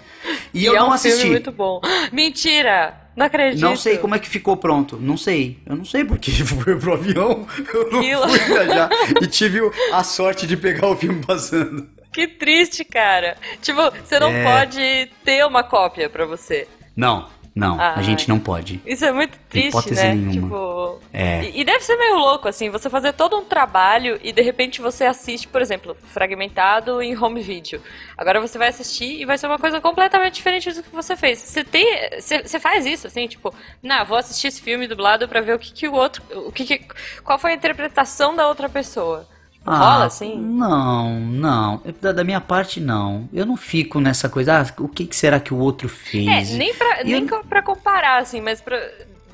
[0.53, 1.19] E, e eu é não um assisti.
[1.19, 1.79] Filme muito bom.
[2.11, 3.07] Mentira!
[3.15, 3.61] Não acredito.
[3.61, 4.97] Não sei como é que ficou pronto.
[4.97, 5.59] Não sei.
[5.65, 7.47] Eu não sei porque foi pro avião.
[7.73, 8.89] Eu não fui viajar.
[9.21, 9.59] e tive
[9.91, 11.87] a sorte de pegar o filme passando.
[12.11, 13.37] Que triste, cara.
[13.61, 14.43] Tipo, você não é...
[14.43, 16.67] pode ter uma cópia pra você.
[16.95, 18.81] Não, não, ah, a gente não pode.
[18.85, 20.13] Isso é muito triste, né?
[20.13, 20.31] Nenhuma.
[20.31, 21.43] Tipo, é.
[21.45, 24.79] E, e, deve ser meio louco, assim, você fazer todo um trabalho e de repente
[24.81, 27.81] você assiste, por exemplo, fragmentado em home video.
[28.17, 31.39] Agora você vai assistir e vai ser uma coisa completamente diferente do que você fez.
[31.39, 31.85] Você tem.
[32.19, 35.59] Você, você faz isso, assim, tipo, não, vou assistir esse filme dublado para ver o
[35.59, 36.21] que, que o outro.
[36.47, 36.87] O que, que
[37.23, 39.27] qual foi a interpretação da outra pessoa.
[39.67, 40.39] Ah, Rola assim?
[40.39, 41.81] Não, não.
[42.01, 43.27] Da, da, minha parte, não.
[43.33, 46.53] Eu não fico nessa coisa, ah, o que, que será que o outro fez?
[46.53, 47.43] É, nem pra, nem eu...
[47.43, 48.79] pra comparar, assim, mas pra,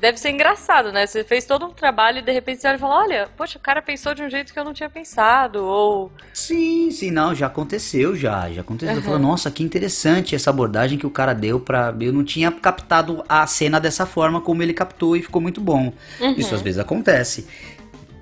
[0.04, 1.06] deve ser engraçado, né?
[1.06, 3.60] Você fez todo um trabalho e de repente você olha e fala, olha, poxa, o
[3.60, 6.12] cara pensou de um jeito que eu não tinha pensado, ou...
[6.32, 8.92] Sim, sim, não, já aconteceu, já, já aconteceu.
[8.92, 9.00] Uhum.
[9.00, 11.94] Eu falo, nossa, que interessante essa abordagem que o cara deu pra...
[12.00, 15.92] Eu não tinha captado a cena dessa forma como ele captou e ficou muito bom.
[16.20, 16.34] Uhum.
[16.36, 17.46] Isso às vezes acontece.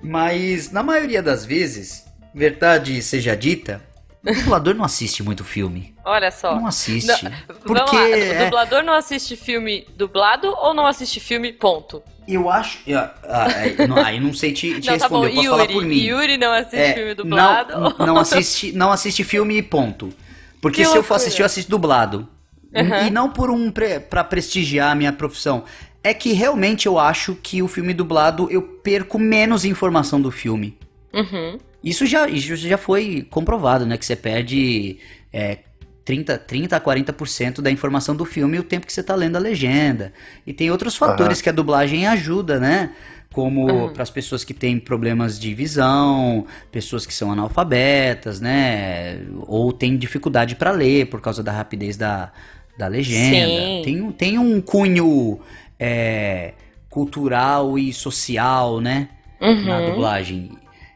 [0.03, 3.83] Mas na maioria das vezes, verdade seja dita,
[4.25, 5.95] o dublador não assiste muito filme.
[6.05, 6.55] Olha só.
[6.55, 7.25] Não assiste.
[7.25, 7.33] Não,
[7.65, 8.83] porque lá, o dublador é...
[8.83, 12.03] não assiste filme dublado ou não assiste filme ponto?
[12.27, 12.79] Eu acho.
[12.87, 13.49] Eu, ah,
[13.89, 15.25] não, aí não sei te, te não, tá responder, tá bom.
[15.27, 15.97] eu posso Yuri, falar por mim.
[15.97, 17.81] Yuri não assiste é, filme dublado?
[17.81, 20.13] Não, não, assiste, não assiste filme ponto.
[20.61, 20.99] Porque que se loucura.
[21.01, 22.29] eu for assistir, eu assisto dublado.
[22.75, 23.07] Uhum.
[23.07, 25.65] E não por um pre, pra prestigiar a minha profissão
[26.03, 30.77] é que realmente eu acho que o filme dublado eu perco menos informação do filme.
[31.13, 31.59] Uhum.
[31.83, 33.97] Isso, já, isso já foi comprovado, né?
[33.97, 34.99] Que você perde
[35.33, 35.59] é,
[36.05, 39.41] 30, 30 a 40% da informação do filme o tempo que você está lendo a
[39.41, 40.13] legenda.
[40.47, 41.43] E tem outros fatores uhum.
[41.45, 42.93] que a dublagem ajuda, né?
[43.33, 43.93] Como uhum.
[43.93, 49.21] para as pessoas que têm problemas de visão, pessoas que são analfabetas, né?
[49.47, 52.31] Ou têm dificuldade para ler por causa da rapidez da,
[52.77, 53.85] da legenda.
[53.85, 55.41] Tem, tem um cunho
[55.85, 56.55] é,
[56.89, 59.09] cultural e social, né?
[59.41, 59.65] Uhum.
[59.65, 60.53] Na dublagem.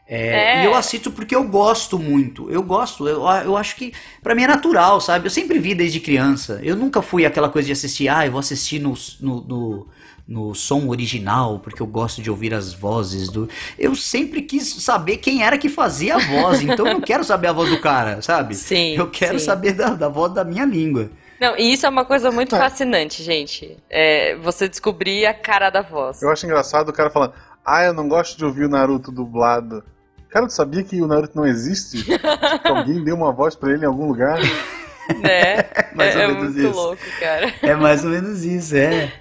[0.07, 0.63] É, é.
[0.63, 2.49] E eu assisto porque eu gosto muito.
[2.49, 3.05] Eu gosto.
[3.05, 3.91] Eu, eu acho que
[4.23, 5.25] para mim é natural, sabe?
[5.25, 6.61] Eu sempre vi desde criança.
[6.63, 9.87] Eu nunca fui aquela coisa de assistir, ah, eu vou assistir no, no, no,
[10.25, 13.49] no som original porque eu gosto de ouvir as vozes do.
[13.77, 16.61] Eu sempre quis saber quem era que fazia a voz.
[16.61, 18.55] então eu não quero saber a voz do cara, sabe?
[18.55, 18.95] Sim.
[18.95, 19.45] Eu quero sim.
[19.45, 21.11] saber da, da voz da minha língua.
[21.39, 22.59] Não, e isso é uma coisa muito é.
[22.59, 23.77] fascinante, gente.
[23.89, 26.21] É você descobrir a cara da voz.
[26.21, 27.33] Eu acho engraçado o cara falando,
[27.65, 29.83] ah, eu não gosto de ouvir o Naruto dublado.
[30.29, 32.03] Cara, tu sabia que o Naruto não existe?
[32.03, 32.13] que
[32.67, 34.39] alguém deu uma voz para ele em algum lugar?
[34.39, 35.63] Né?
[35.93, 36.75] mais é, ou é menos muito isso.
[36.75, 37.53] louco, cara.
[37.61, 39.11] É mais ou menos isso, é.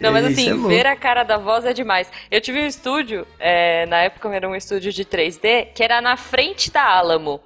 [0.00, 2.10] Não, mas assim, é ver a cara da voz é demais.
[2.28, 6.16] Eu tive um estúdio, é, na época era um estúdio de 3D, que era na
[6.16, 7.40] frente da Alamo.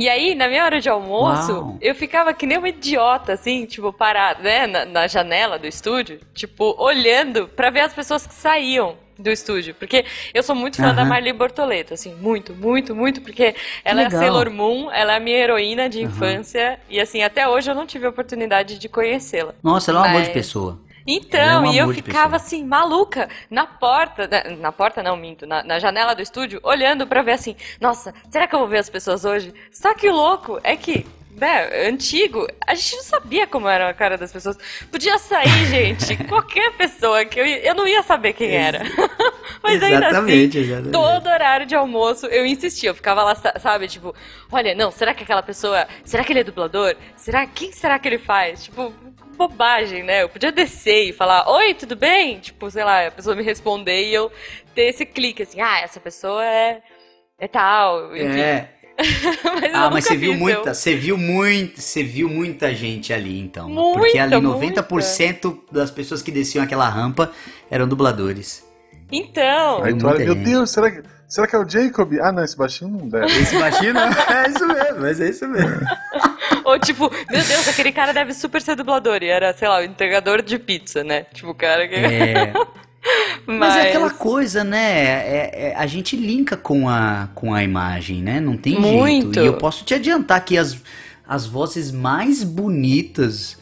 [0.00, 1.78] E aí, na minha hora de almoço, Uau.
[1.78, 6.18] eu ficava que nem uma idiota, assim, tipo, parada, né, na, na janela do estúdio,
[6.32, 9.74] tipo, olhando para ver as pessoas que saíam do estúdio.
[9.74, 10.94] Porque eu sou muito fã uhum.
[10.94, 15.20] da Marli Bortoleto, assim, muito, muito, muito, porque ela é Sailor Moon, ela é a
[15.20, 16.04] minha heroína de uhum.
[16.06, 19.54] infância, e assim, até hoje eu não tive a oportunidade de conhecê-la.
[19.62, 20.12] Nossa, ela é um Mas...
[20.14, 20.78] amor de pessoa.
[21.06, 25.62] Então, é e eu ficava assim, maluca, na porta, na, na porta não, minto, na,
[25.62, 28.90] na, janela do estúdio, olhando para ver assim, nossa, será que eu vou ver as
[28.90, 29.52] pessoas hoje?
[29.70, 31.06] Só que o louco é que
[31.40, 34.58] né, antigo, a gente não sabia como era a cara das pessoas.
[34.90, 38.80] Podia sair, gente, qualquer pessoa que eu, eu não ia saber quem era.
[39.62, 40.92] Mas ainda assim, exatamente.
[40.92, 44.14] todo horário de almoço eu insistia, eu ficava lá, sabe, tipo,
[44.50, 46.94] olha, não, será que aquela pessoa, será que ele é dublador?
[47.16, 48.64] Será, quem será que ele faz?
[48.64, 48.92] Tipo,
[49.48, 50.22] bobagem, né?
[50.22, 52.38] Eu podia descer e falar, oi, tudo bem?
[52.38, 54.30] Tipo, sei lá, a pessoa me responder e eu
[54.74, 56.82] ter esse clique, assim, ah, essa pessoa é,
[57.38, 58.38] é tal, enfim.
[58.38, 58.68] É.
[59.00, 63.66] mas ah, mas você viu muita, você viu muito, você viu muita gente ali então.
[63.66, 65.72] Muita, porque ali 90% muita.
[65.72, 67.32] das pessoas que desciam aquela rampa
[67.70, 68.62] eram dubladores.
[69.10, 69.82] Então.
[69.82, 72.12] Aí tu olha, meu Deus, será que, será que é o Jacob?
[72.20, 73.26] Ah, não, esse baixinho não deve.
[73.40, 74.02] Esse baixinho não,
[74.36, 75.80] é isso mesmo, mas é isso mesmo.
[76.70, 79.22] Ou tipo, meu Deus, aquele cara deve super ser dublador.
[79.22, 81.26] E era, sei lá, o entregador de pizza, né?
[81.32, 81.94] Tipo, o cara que.
[81.94, 82.52] É.
[83.46, 83.58] Mas...
[83.58, 83.76] Mas...
[83.76, 84.78] é aquela coisa, né?
[84.78, 88.40] É, é, a gente linka com a, com a imagem, né?
[88.40, 89.34] Não tem Muito.
[89.34, 89.40] jeito.
[89.40, 90.76] E eu posso te adiantar que as,
[91.26, 93.58] as vozes mais bonitas,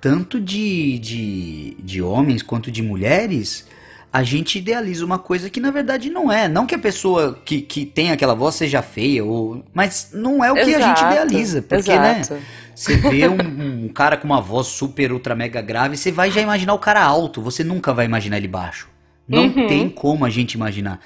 [0.00, 3.66] tanto de, de, de homens quanto de mulheres,
[4.14, 6.46] a gente idealiza uma coisa que na verdade não é.
[6.46, 9.64] Não que a pessoa que, que tem aquela voz seja feia, ou...
[9.74, 11.62] mas não é o que exato, a gente idealiza.
[11.62, 12.34] Porque, né, exato.
[12.34, 12.42] né?
[12.76, 16.40] Você vê um, um, cara com uma voz super, ultra, mega grave, você vai já
[16.40, 18.88] imaginar o cara alto, você nunca vai imaginar ele baixo.
[19.26, 19.66] Não uhum.
[19.66, 21.00] tem como a gente imaginar.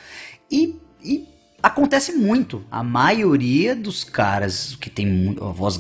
[0.51, 1.27] E, e
[1.63, 2.63] acontece muito.
[2.71, 5.79] A maioria dos caras que tem a voz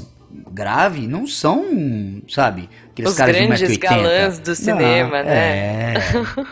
[0.50, 3.80] grave não são, sabe, aqueles Os caras grandes de 1,80m.
[3.80, 5.94] galãs do cinema, não, né?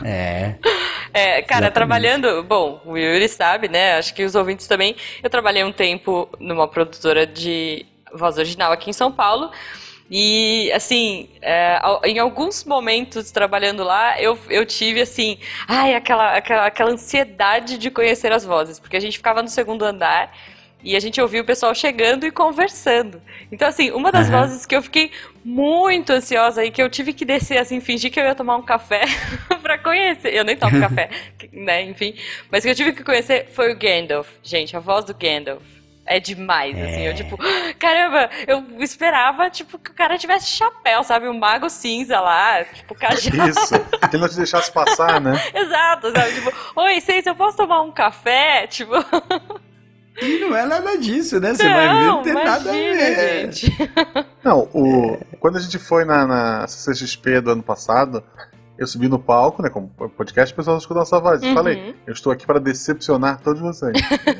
[0.05, 0.59] É, é.
[1.17, 1.73] É, cara, Exatamente.
[1.73, 2.43] trabalhando.
[2.43, 3.97] Bom, o Yuri sabe, né?
[3.97, 4.95] Acho que os ouvintes também.
[5.23, 9.51] Eu trabalhei um tempo numa produtora de voz original aqui em São Paulo.
[10.11, 16.67] E, assim, é, em alguns momentos trabalhando lá, eu, eu tive, assim, ai, aquela, aquela,
[16.67, 20.33] aquela ansiedade de conhecer as vozes, porque a gente ficava no segundo andar
[20.87, 23.21] e a gente ouvia o pessoal chegando e conversando.
[23.51, 24.39] Então, assim, uma das uhum.
[24.39, 25.11] vozes que eu fiquei
[25.45, 28.63] muito ansiosa e que eu tive que descer, assim, fingir que eu ia tomar um
[28.63, 29.03] café
[29.61, 30.33] para conhecer.
[30.33, 31.11] Eu nem tomo café,
[31.53, 32.15] né, enfim.
[32.53, 34.29] Mas que eu tive que conhecer foi o Gandalf.
[34.45, 35.65] Gente, a voz do Gandalf
[36.07, 36.83] é demais, é.
[36.83, 37.03] assim.
[37.03, 37.15] Eu, é.
[37.15, 37.37] tipo,
[37.81, 41.29] caramba, eu esperava, tipo, que o cara tivesse chapéu, sabe?
[41.29, 43.51] Um mago cinza lá, tipo, cajado.
[43.51, 43.75] Isso,
[44.09, 45.33] que ele não te deixasse passar, né?
[45.53, 46.33] Exato, sabe?
[46.33, 48.69] Tipo, oi, Seis, eu posso tomar um café?
[48.69, 48.95] Tipo...
[50.21, 51.55] E não é nada disso, né?
[51.55, 53.53] Você não, vai ver, não tem imagina, nada a ver.
[53.53, 53.77] Gente.
[54.43, 55.19] Não, o...
[55.41, 58.23] quando a gente foi na, na CCXP do ano passado,
[58.79, 61.43] eu subi no palco, né, como podcast, o pessoal escutou nossa voz.
[61.43, 61.55] Uhum.
[61.55, 63.93] falei, eu estou aqui para decepcionar todos vocês.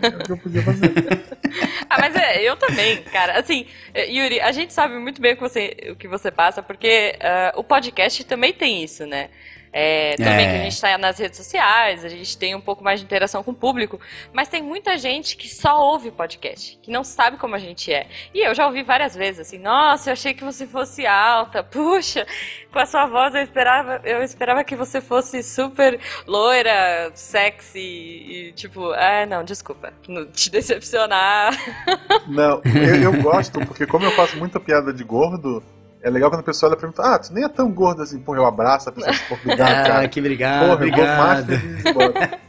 [0.03, 0.93] é o que eu podia fazer.
[1.89, 3.39] ah, mas é, eu também, cara.
[3.39, 7.17] Assim, Yuri, a gente sabe muito bem o que você, o que você passa, porque
[7.17, 9.31] uh, o podcast também tem isso, né?
[9.73, 10.51] É, também é.
[10.51, 13.43] que a gente está nas redes sociais, a gente tem um pouco mais de interação
[13.43, 14.01] com o público,
[14.33, 18.07] mas tem muita gente que só ouve podcast, que não sabe como a gente é.
[18.33, 22.27] E eu já ouvi várias vezes assim, nossa, eu achei que você fosse alta, puxa,
[22.73, 28.53] com a sua voz eu esperava, eu esperava que você fosse super loira, sexy, e
[28.53, 29.93] tipo, ah, não, desculpa,
[30.33, 31.57] te decepcionar.
[32.29, 35.63] Não, eu, eu gosto, porque como eu faço muita piada de gordo,
[36.03, 37.71] é legal quando a pessoa olha pra mim e fala, ah, tu nem é tão
[37.71, 40.09] gordo assim, porra, eu abraço a pessoa, tipo, obrigado, ah, cara.
[40.09, 41.53] que obrigado, porra, obrigado.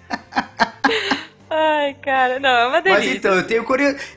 [1.49, 3.05] Ai, cara, não, é uma delícia.
[3.05, 3.65] Mas então, eu tenho,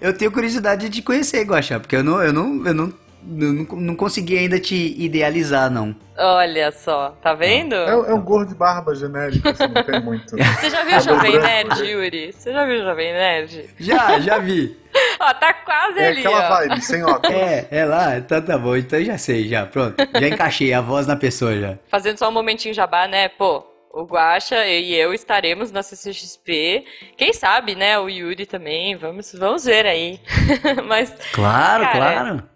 [0.01, 3.97] eu tenho curiosidade de conhecer Guaxá, porque eu não, eu não, eu não não, não
[3.97, 5.95] consegui ainda te idealizar, não.
[6.17, 7.75] Olha só, tá vendo?
[7.75, 10.37] É, é um gorro de barba genérico, assim, não tem muito.
[10.37, 12.33] Você já viu o Jovem Nerd, Yuri?
[12.33, 13.71] Você já viu o Jovem Nerd?
[13.79, 14.77] Já, já vi.
[15.21, 16.49] Ó, tá quase é ali, aquela ó.
[16.57, 17.37] vibe, sem óculos.
[17.37, 19.97] É, é lá, então tá bom, então já sei, já, pronto.
[20.19, 21.79] Já encaixei a voz na pessoa, já.
[21.89, 26.85] Fazendo só um momentinho jabá, né, pô, o Guaxa e eu estaremos na CCXP.
[27.17, 27.99] Quem sabe, né?
[27.99, 28.95] O Yuri também.
[28.97, 30.21] Vamos, vamos ver aí.
[30.87, 31.13] Mas.
[31.33, 32.51] Claro, cara, claro.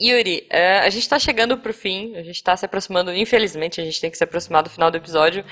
[0.00, 3.84] Yuri, é, a gente está chegando pro fim, a gente está se aproximando, infelizmente, a
[3.84, 5.44] gente tem que se aproximar do final do episódio.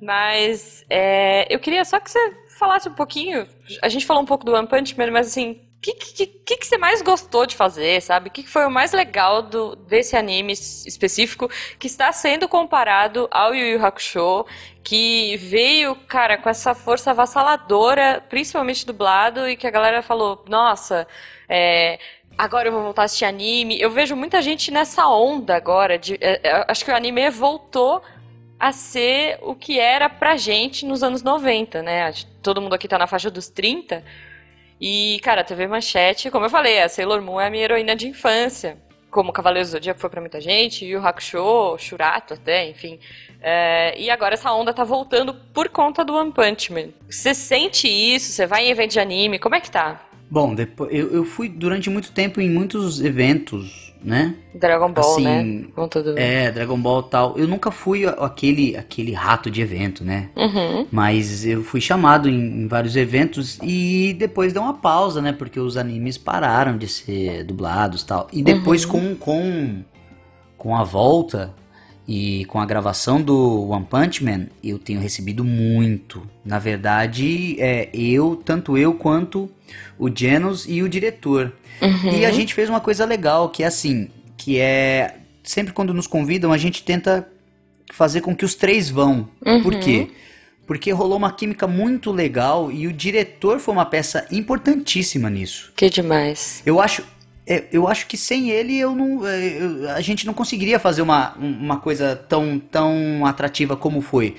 [0.00, 2.18] Mas é, eu queria só que você
[2.58, 3.46] falasse um pouquinho.
[3.82, 6.56] A gente falou um pouco do One Punch Man, mas assim, o que, que, que,
[6.56, 8.28] que você mais gostou de fazer, sabe?
[8.28, 11.48] O que, foi o mais legal do, desse anime específico
[11.78, 14.46] que está sendo comparado ao Yu Yu Hakusho,
[14.82, 21.06] que veio, cara, com essa força avassaladora, principalmente dublado, e que a galera falou, nossa,
[21.48, 21.98] é,
[22.38, 23.80] agora eu vou voltar a assistir anime.
[23.80, 28.02] Eu vejo muita gente nessa onda agora, de, é, é acho que o anime voltou
[28.58, 32.12] a ser o que era pra gente nos anos 90, né?
[32.42, 34.02] Todo mundo aqui tá na faixa dos 30,
[34.80, 37.96] e, cara, a TV Manchete, como eu falei, a Sailor Moon é a minha heroína
[37.96, 38.76] de infância.
[39.10, 42.98] Como Cavaleiros do Zodíaco foi pra muita gente, e o Hakusho, Shurato até, enfim.
[43.40, 46.88] É, e agora essa onda tá voltando por conta do One Punch Man.
[47.08, 48.32] Você sente isso?
[48.32, 49.38] Você vai em evento de anime?
[49.38, 50.02] Como é que tá?
[50.30, 54.34] Bom, depois, eu, eu fui durante muito tempo em muitos eventos né?
[54.54, 55.38] Dragon Ball, né?
[55.38, 55.64] assim, né?
[55.74, 56.18] Com tudo.
[56.18, 57.36] É, Dragon Ball tal.
[57.36, 60.30] Eu nunca fui aquele, aquele rato de evento, né?
[60.36, 60.86] Uhum.
[60.90, 65.32] Mas eu fui chamado em, em, vários eventos e depois deu uma pausa, né?
[65.32, 68.28] Porque os animes pararam de ser dublados tal.
[68.32, 68.90] E depois uhum.
[68.90, 69.84] com, com,
[70.56, 71.54] com a volta
[72.08, 76.22] e com a gravação do One Punch Man, eu tenho recebido muito.
[76.44, 79.50] Na verdade, é, eu, tanto eu quanto
[79.98, 81.52] o Genos e o diretor.
[81.82, 82.12] Uhum.
[82.12, 86.06] E a gente fez uma coisa legal, que é assim, que é sempre quando nos
[86.06, 87.26] convidam, a gente tenta
[87.92, 89.28] fazer com que os três vão.
[89.44, 89.62] Uhum.
[89.62, 90.10] Por quê?
[90.66, 95.72] Porque rolou uma química muito legal e o diretor foi uma peça importantíssima nisso.
[95.76, 96.62] Que demais.
[96.66, 97.04] Eu acho,
[97.70, 101.34] eu acho que sem ele eu não, é, eu, a gente não conseguiria fazer uma,
[101.36, 104.34] uma coisa tão, tão atrativa como foi.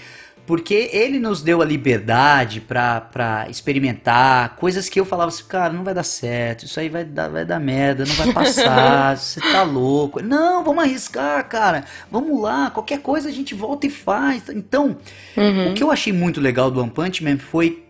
[0.46, 5.84] Porque ele nos deu a liberdade para experimentar coisas que eu falava assim, cara, não
[5.84, 9.64] vai dar certo, isso aí vai dar, vai dar merda, não vai passar, você tá
[9.64, 10.24] louco.
[10.24, 14.48] Não, vamos arriscar, cara, vamos lá, qualquer coisa a gente volta e faz.
[14.48, 14.96] Então,
[15.36, 15.72] uhum.
[15.72, 17.84] o que eu achei muito legal do One Punch Man foi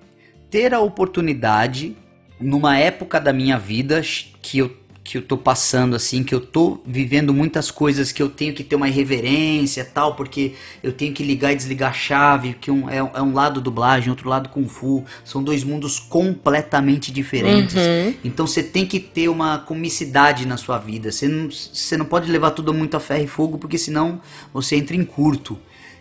[0.49, 1.95] ter a oportunidade,
[2.39, 4.01] numa época da minha vida
[4.41, 4.75] que eu
[5.07, 8.61] que eu tô passando, assim, que eu tô vivendo muitas coisas que eu tenho que
[8.61, 10.51] ter uma irreverência tal, porque
[10.83, 14.09] eu tenho que ligar e desligar a chave, que um, é, é um lado dublagem,
[14.09, 17.75] outro lado Kung Fu, são dois mundos completamente diferentes.
[17.75, 18.15] Uhum.
[18.21, 22.29] Então você tem que ter uma comicidade na sua vida, você não, você não pode
[22.29, 24.19] levar tudo muito a ferro e fogo, porque senão
[24.53, 25.57] você entra em curto.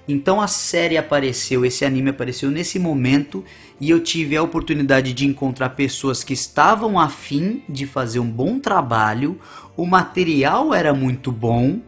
[0.08, 3.44] Então a série apareceu, esse anime apareceu nesse momento
[3.80, 8.60] e eu tive a oportunidade de encontrar pessoas que estavam afim de fazer um bom
[8.60, 9.38] trabalho,
[9.76, 11.80] o material era muito bom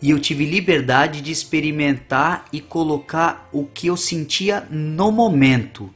[0.00, 5.90] e eu tive liberdade de experimentar e colocar o que eu sentia no momento.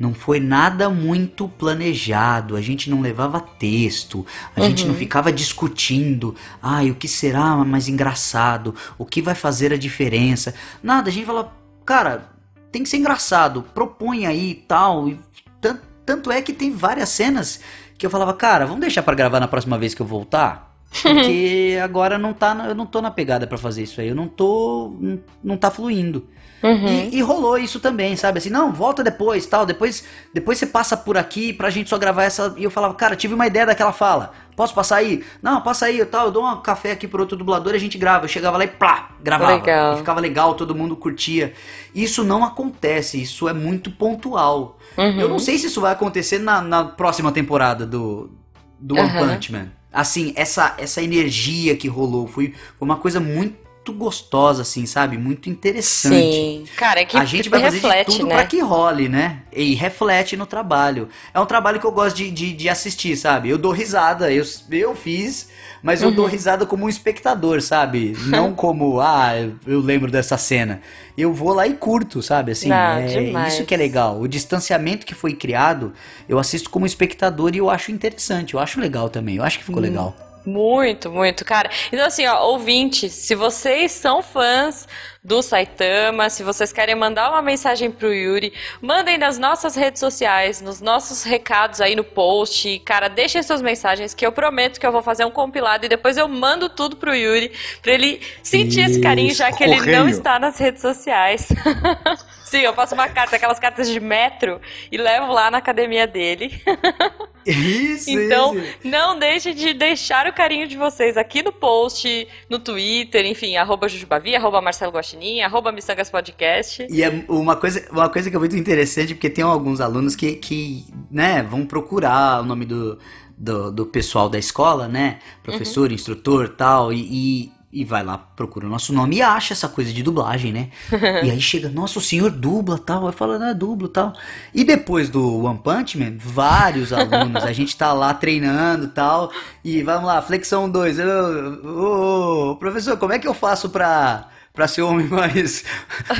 [0.00, 4.24] Não foi nada muito planejado, a gente não levava texto,
[4.56, 4.66] a uhum.
[4.66, 4.98] gente não uhum.
[4.98, 10.54] ficava discutindo, ai, ah, o que será mais engraçado, o que vai fazer a diferença.
[10.82, 12.30] Nada, a gente fala, cara,
[12.72, 15.06] tem que ser engraçado, propõe aí e tal.
[15.06, 15.20] E
[15.60, 17.60] tanto, tanto é que tem várias cenas
[17.98, 20.74] que eu falava, cara, vamos deixar para gravar na próxima vez que eu voltar?
[21.02, 24.28] Porque agora não tá, eu não tô na pegada para fazer isso aí, eu não
[24.28, 26.26] tô, não, não tá fluindo.
[26.62, 26.86] Uhum.
[26.86, 28.38] E, e, rolou isso também, sabe?
[28.38, 29.64] Assim, não, volta depois, tal.
[29.64, 32.54] Depois, depois você passa por aqui pra gente só gravar essa.
[32.56, 34.32] E eu falava, cara, tive uma ideia daquela fala.
[34.54, 35.24] Posso passar aí?
[35.42, 36.26] Não, passa aí, tal.
[36.26, 38.24] Eu dou um café aqui pro outro dublador e a gente grava.
[38.24, 39.54] Eu chegava lá e plá, gravava.
[39.54, 39.94] Legal.
[39.94, 41.54] E ficava legal, todo mundo curtia.
[41.94, 44.78] Isso não acontece, isso é muito pontual.
[44.98, 45.20] Uhum.
[45.20, 48.30] Eu não sei se isso vai acontecer na, na próxima temporada do,
[48.78, 49.28] do One uhum.
[49.28, 49.68] Punch Man.
[49.92, 55.18] Assim, essa, essa energia que rolou foi, foi uma coisa muito muito gostosa, assim, sabe?
[55.18, 56.14] Muito interessante.
[56.14, 56.64] Sim.
[56.76, 58.34] Cara, é que A gente vai fazer reflete, de tudo né?
[58.36, 59.42] pra que role, né?
[59.52, 61.08] E reflete no trabalho.
[61.34, 63.48] É um trabalho que eu gosto de, de, de assistir, sabe?
[63.48, 65.48] Eu dou risada, eu, eu fiz,
[65.82, 66.30] mas eu dou uhum.
[66.30, 68.16] risada como um espectador, sabe?
[68.26, 69.32] Não como, ah,
[69.66, 70.80] eu lembro dessa cena.
[71.16, 72.52] Eu vou lá e curto, sabe?
[72.52, 73.54] Assim, Não, é demais.
[73.54, 74.20] isso que é legal.
[74.20, 75.92] O distanciamento que foi criado,
[76.28, 79.36] eu assisto como espectador e eu acho interessante, eu acho legal também.
[79.36, 79.84] Eu acho que ficou hum.
[79.84, 80.29] legal.
[80.50, 81.70] Muito, muito, cara.
[81.92, 84.86] Então, assim, ó, ouvintes, se vocês são fãs
[85.22, 90.62] do Saitama, se vocês querem mandar uma mensagem pro Yuri, mandem nas nossas redes sociais,
[90.62, 92.78] nos nossos recados aí no post.
[92.80, 96.16] Cara, deixem suas mensagens que eu prometo que eu vou fazer um compilado e depois
[96.16, 97.52] eu mando tudo pro Yuri,
[97.82, 99.82] pra ele sentir Isso, esse carinho, já que correio.
[99.82, 101.48] ele não está nas redes sociais.
[102.44, 104.60] Sim, eu faço uma carta, aquelas cartas de metro,
[104.90, 106.60] e levo lá na academia dele.
[107.46, 108.78] Isso, Então, isso.
[108.84, 113.88] não deixe de deixar o carinho de vocês aqui no post, no Twitter, enfim, arroba
[113.88, 116.86] Jujubavi, arroba Marcelo Guaxinim, arroba Missangas Podcast.
[116.88, 120.32] E é uma coisa, uma coisa que é muito interessante, porque tem alguns alunos que,
[120.32, 122.98] que né, vão procurar o nome do,
[123.36, 125.18] do, do pessoal da escola, né?
[125.42, 125.94] Professor, uhum.
[125.94, 129.92] instrutor tal, e, e e vai lá, procura o nosso nome e acha essa coisa
[129.92, 130.70] de dublagem, né?
[131.22, 133.06] e aí chega, nossa, o senhor dubla tal.
[133.06, 134.12] Aí fala, né, dublo tal.
[134.52, 139.30] E depois do One Punch Man, vários alunos, a gente tá lá treinando tal.
[139.62, 140.98] E vamos lá, flexão 2.
[140.98, 145.64] Ô, ô, professor, como é que eu faço pra para ser o homem mais,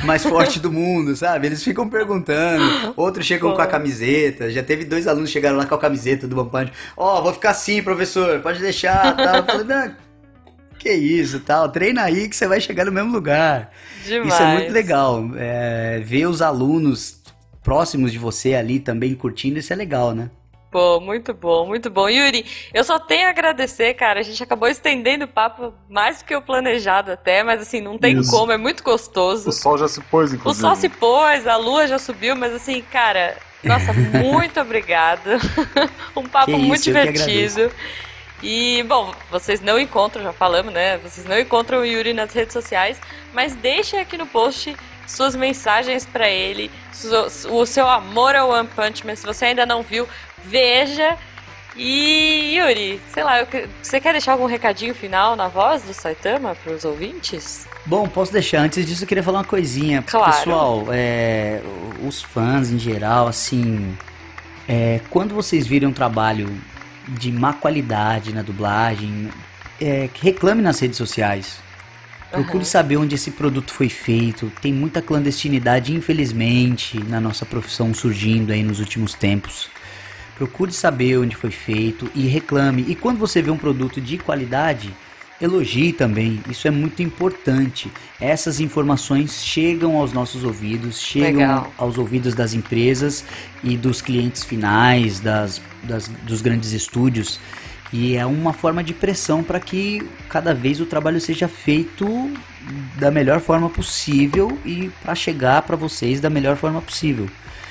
[0.05, 1.47] mais forte do mundo, sabe?
[1.47, 2.95] Eles ficam perguntando.
[2.97, 3.57] Outros chegam Pô.
[3.57, 4.51] com a camiseta.
[4.51, 6.73] Já teve dois alunos que chegaram lá com a camiseta do Punch.
[6.97, 9.17] Ó, oh, vou ficar assim, professor, pode deixar.
[9.17, 9.37] Tal.
[9.37, 9.95] Eu falei, não,
[10.79, 13.71] que isso, tal, treina aí que você vai chegar no mesmo lugar.
[14.05, 14.33] Demais.
[14.33, 15.31] Isso é muito legal.
[15.37, 17.21] É, ver os alunos
[17.63, 20.31] próximos de você ali também curtindo, isso é legal, né?
[20.71, 22.09] Pô, muito bom, muito bom.
[22.09, 24.21] Yuri, eu só tenho a agradecer, cara.
[24.21, 27.99] A gente acabou estendendo o papo mais do que o planejado até, mas assim, não
[27.99, 28.31] tem Isso.
[28.31, 29.49] como, é muito gostoso.
[29.49, 30.65] O sol já se pôs, inclusive.
[30.65, 33.93] O sol se pôs, a lua já subiu, mas assim, cara, nossa,
[34.23, 35.39] muito obrigada.
[36.15, 37.71] um papo que muito isso, divertido.
[38.41, 40.99] E, bom, vocês não encontram, já falamos, né?
[40.99, 42.99] Vocês não encontram o Yuri nas redes sociais,
[43.35, 44.75] mas deixem aqui no post
[45.11, 46.71] suas mensagens para ele,
[47.51, 49.17] o seu amor ao One Punch Man.
[49.17, 50.09] Se você ainda não viu,
[50.45, 51.17] veja.
[51.77, 53.47] E, Yuri, sei lá,
[53.81, 57.67] você quer deixar algum recadinho final na voz do Saitama para os ouvintes?
[57.87, 58.61] Bom, posso deixar.
[58.61, 60.03] Antes disso, eu queria falar uma coisinha.
[60.03, 60.33] Claro.
[60.33, 61.63] Pessoal, é,
[62.07, 63.97] os fãs em geral, assim,
[64.69, 66.51] é, quando vocês viram um trabalho
[67.09, 69.31] de má qualidade na dublagem,
[69.81, 71.59] é, reclame nas redes sociais.
[72.31, 72.65] Procure uhum.
[72.65, 74.53] saber onde esse produto foi feito.
[74.61, 79.69] Tem muita clandestinidade, infelizmente, na nossa profissão surgindo aí nos últimos tempos.
[80.41, 82.87] Procure saber onde foi feito e reclame.
[82.89, 84.91] E quando você vê um produto de qualidade,
[85.39, 86.41] elogie também.
[86.49, 87.93] Isso é muito importante.
[88.19, 91.73] Essas informações chegam aos nossos ouvidos, chegam Legal.
[91.77, 93.23] aos ouvidos das empresas
[93.63, 97.39] e dos clientes finais, das, das dos grandes estúdios.
[97.93, 102.33] E é uma forma de pressão para que cada vez o trabalho seja feito
[102.99, 107.29] da melhor forma possível e para chegar para vocês da melhor forma possível.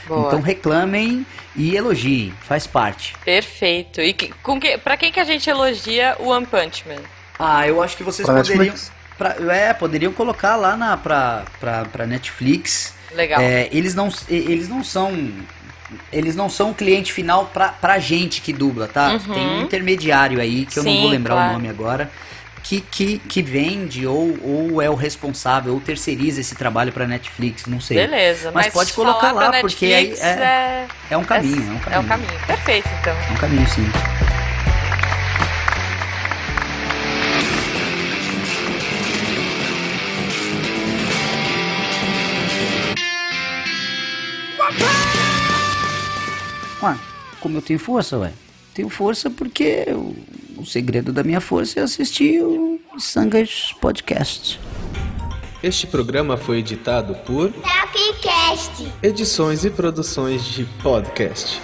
[0.10, 0.28] Boa.
[0.28, 1.24] Então reclamem
[1.56, 3.14] e elogiem, faz parte.
[3.24, 4.02] Perfeito.
[4.02, 7.02] E que, com que, para quem que a gente elogia o One Punch Man?
[7.38, 8.76] Ah, eu acho que vocês pra poderiam,
[9.18, 12.96] pra, é, poderiam colocar lá na pra, pra, pra Netflix.
[13.14, 13.40] Legal.
[13.40, 15.32] É, eles não eles não são
[16.12, 19.12] eles não são cliente final pra, pra gente que dubla, tá?
[19.12, 19.34] Uhum.
[19.34, 21.50] Tem um intermediário aí, que Sim, eu não vou lembrar claro.
[21.50, 22.12] o nome agora,
[22.70, 27.66] que, que, que vende ou, ou é o responsável, ou terceiriza esse trabalho pra Netflix,
[27.66, 27.98] não sei.
[27.98, 31.80] Beleza, mas, mas pode colocar lá, porque aí é, é, é, um caminho, é, um
[31.80, 31.96] caminho.
[31.96, 33.16] É um caminho, perfeito então.
[33.16, 33.90] É um caminho, sim.
[46.84, 46.96] Ué,
[47.40, 48.32] como eu tenho força, ué?
[48.76, 50.16] Tenho força porque o,
[50.60, 54.60] o segredo da minha força é assistir o Sangas Podcast.
[55.64, 58.92] Este programa foi editado por Tapcast.
[59.02, 61.62] Edições e produções de podcast.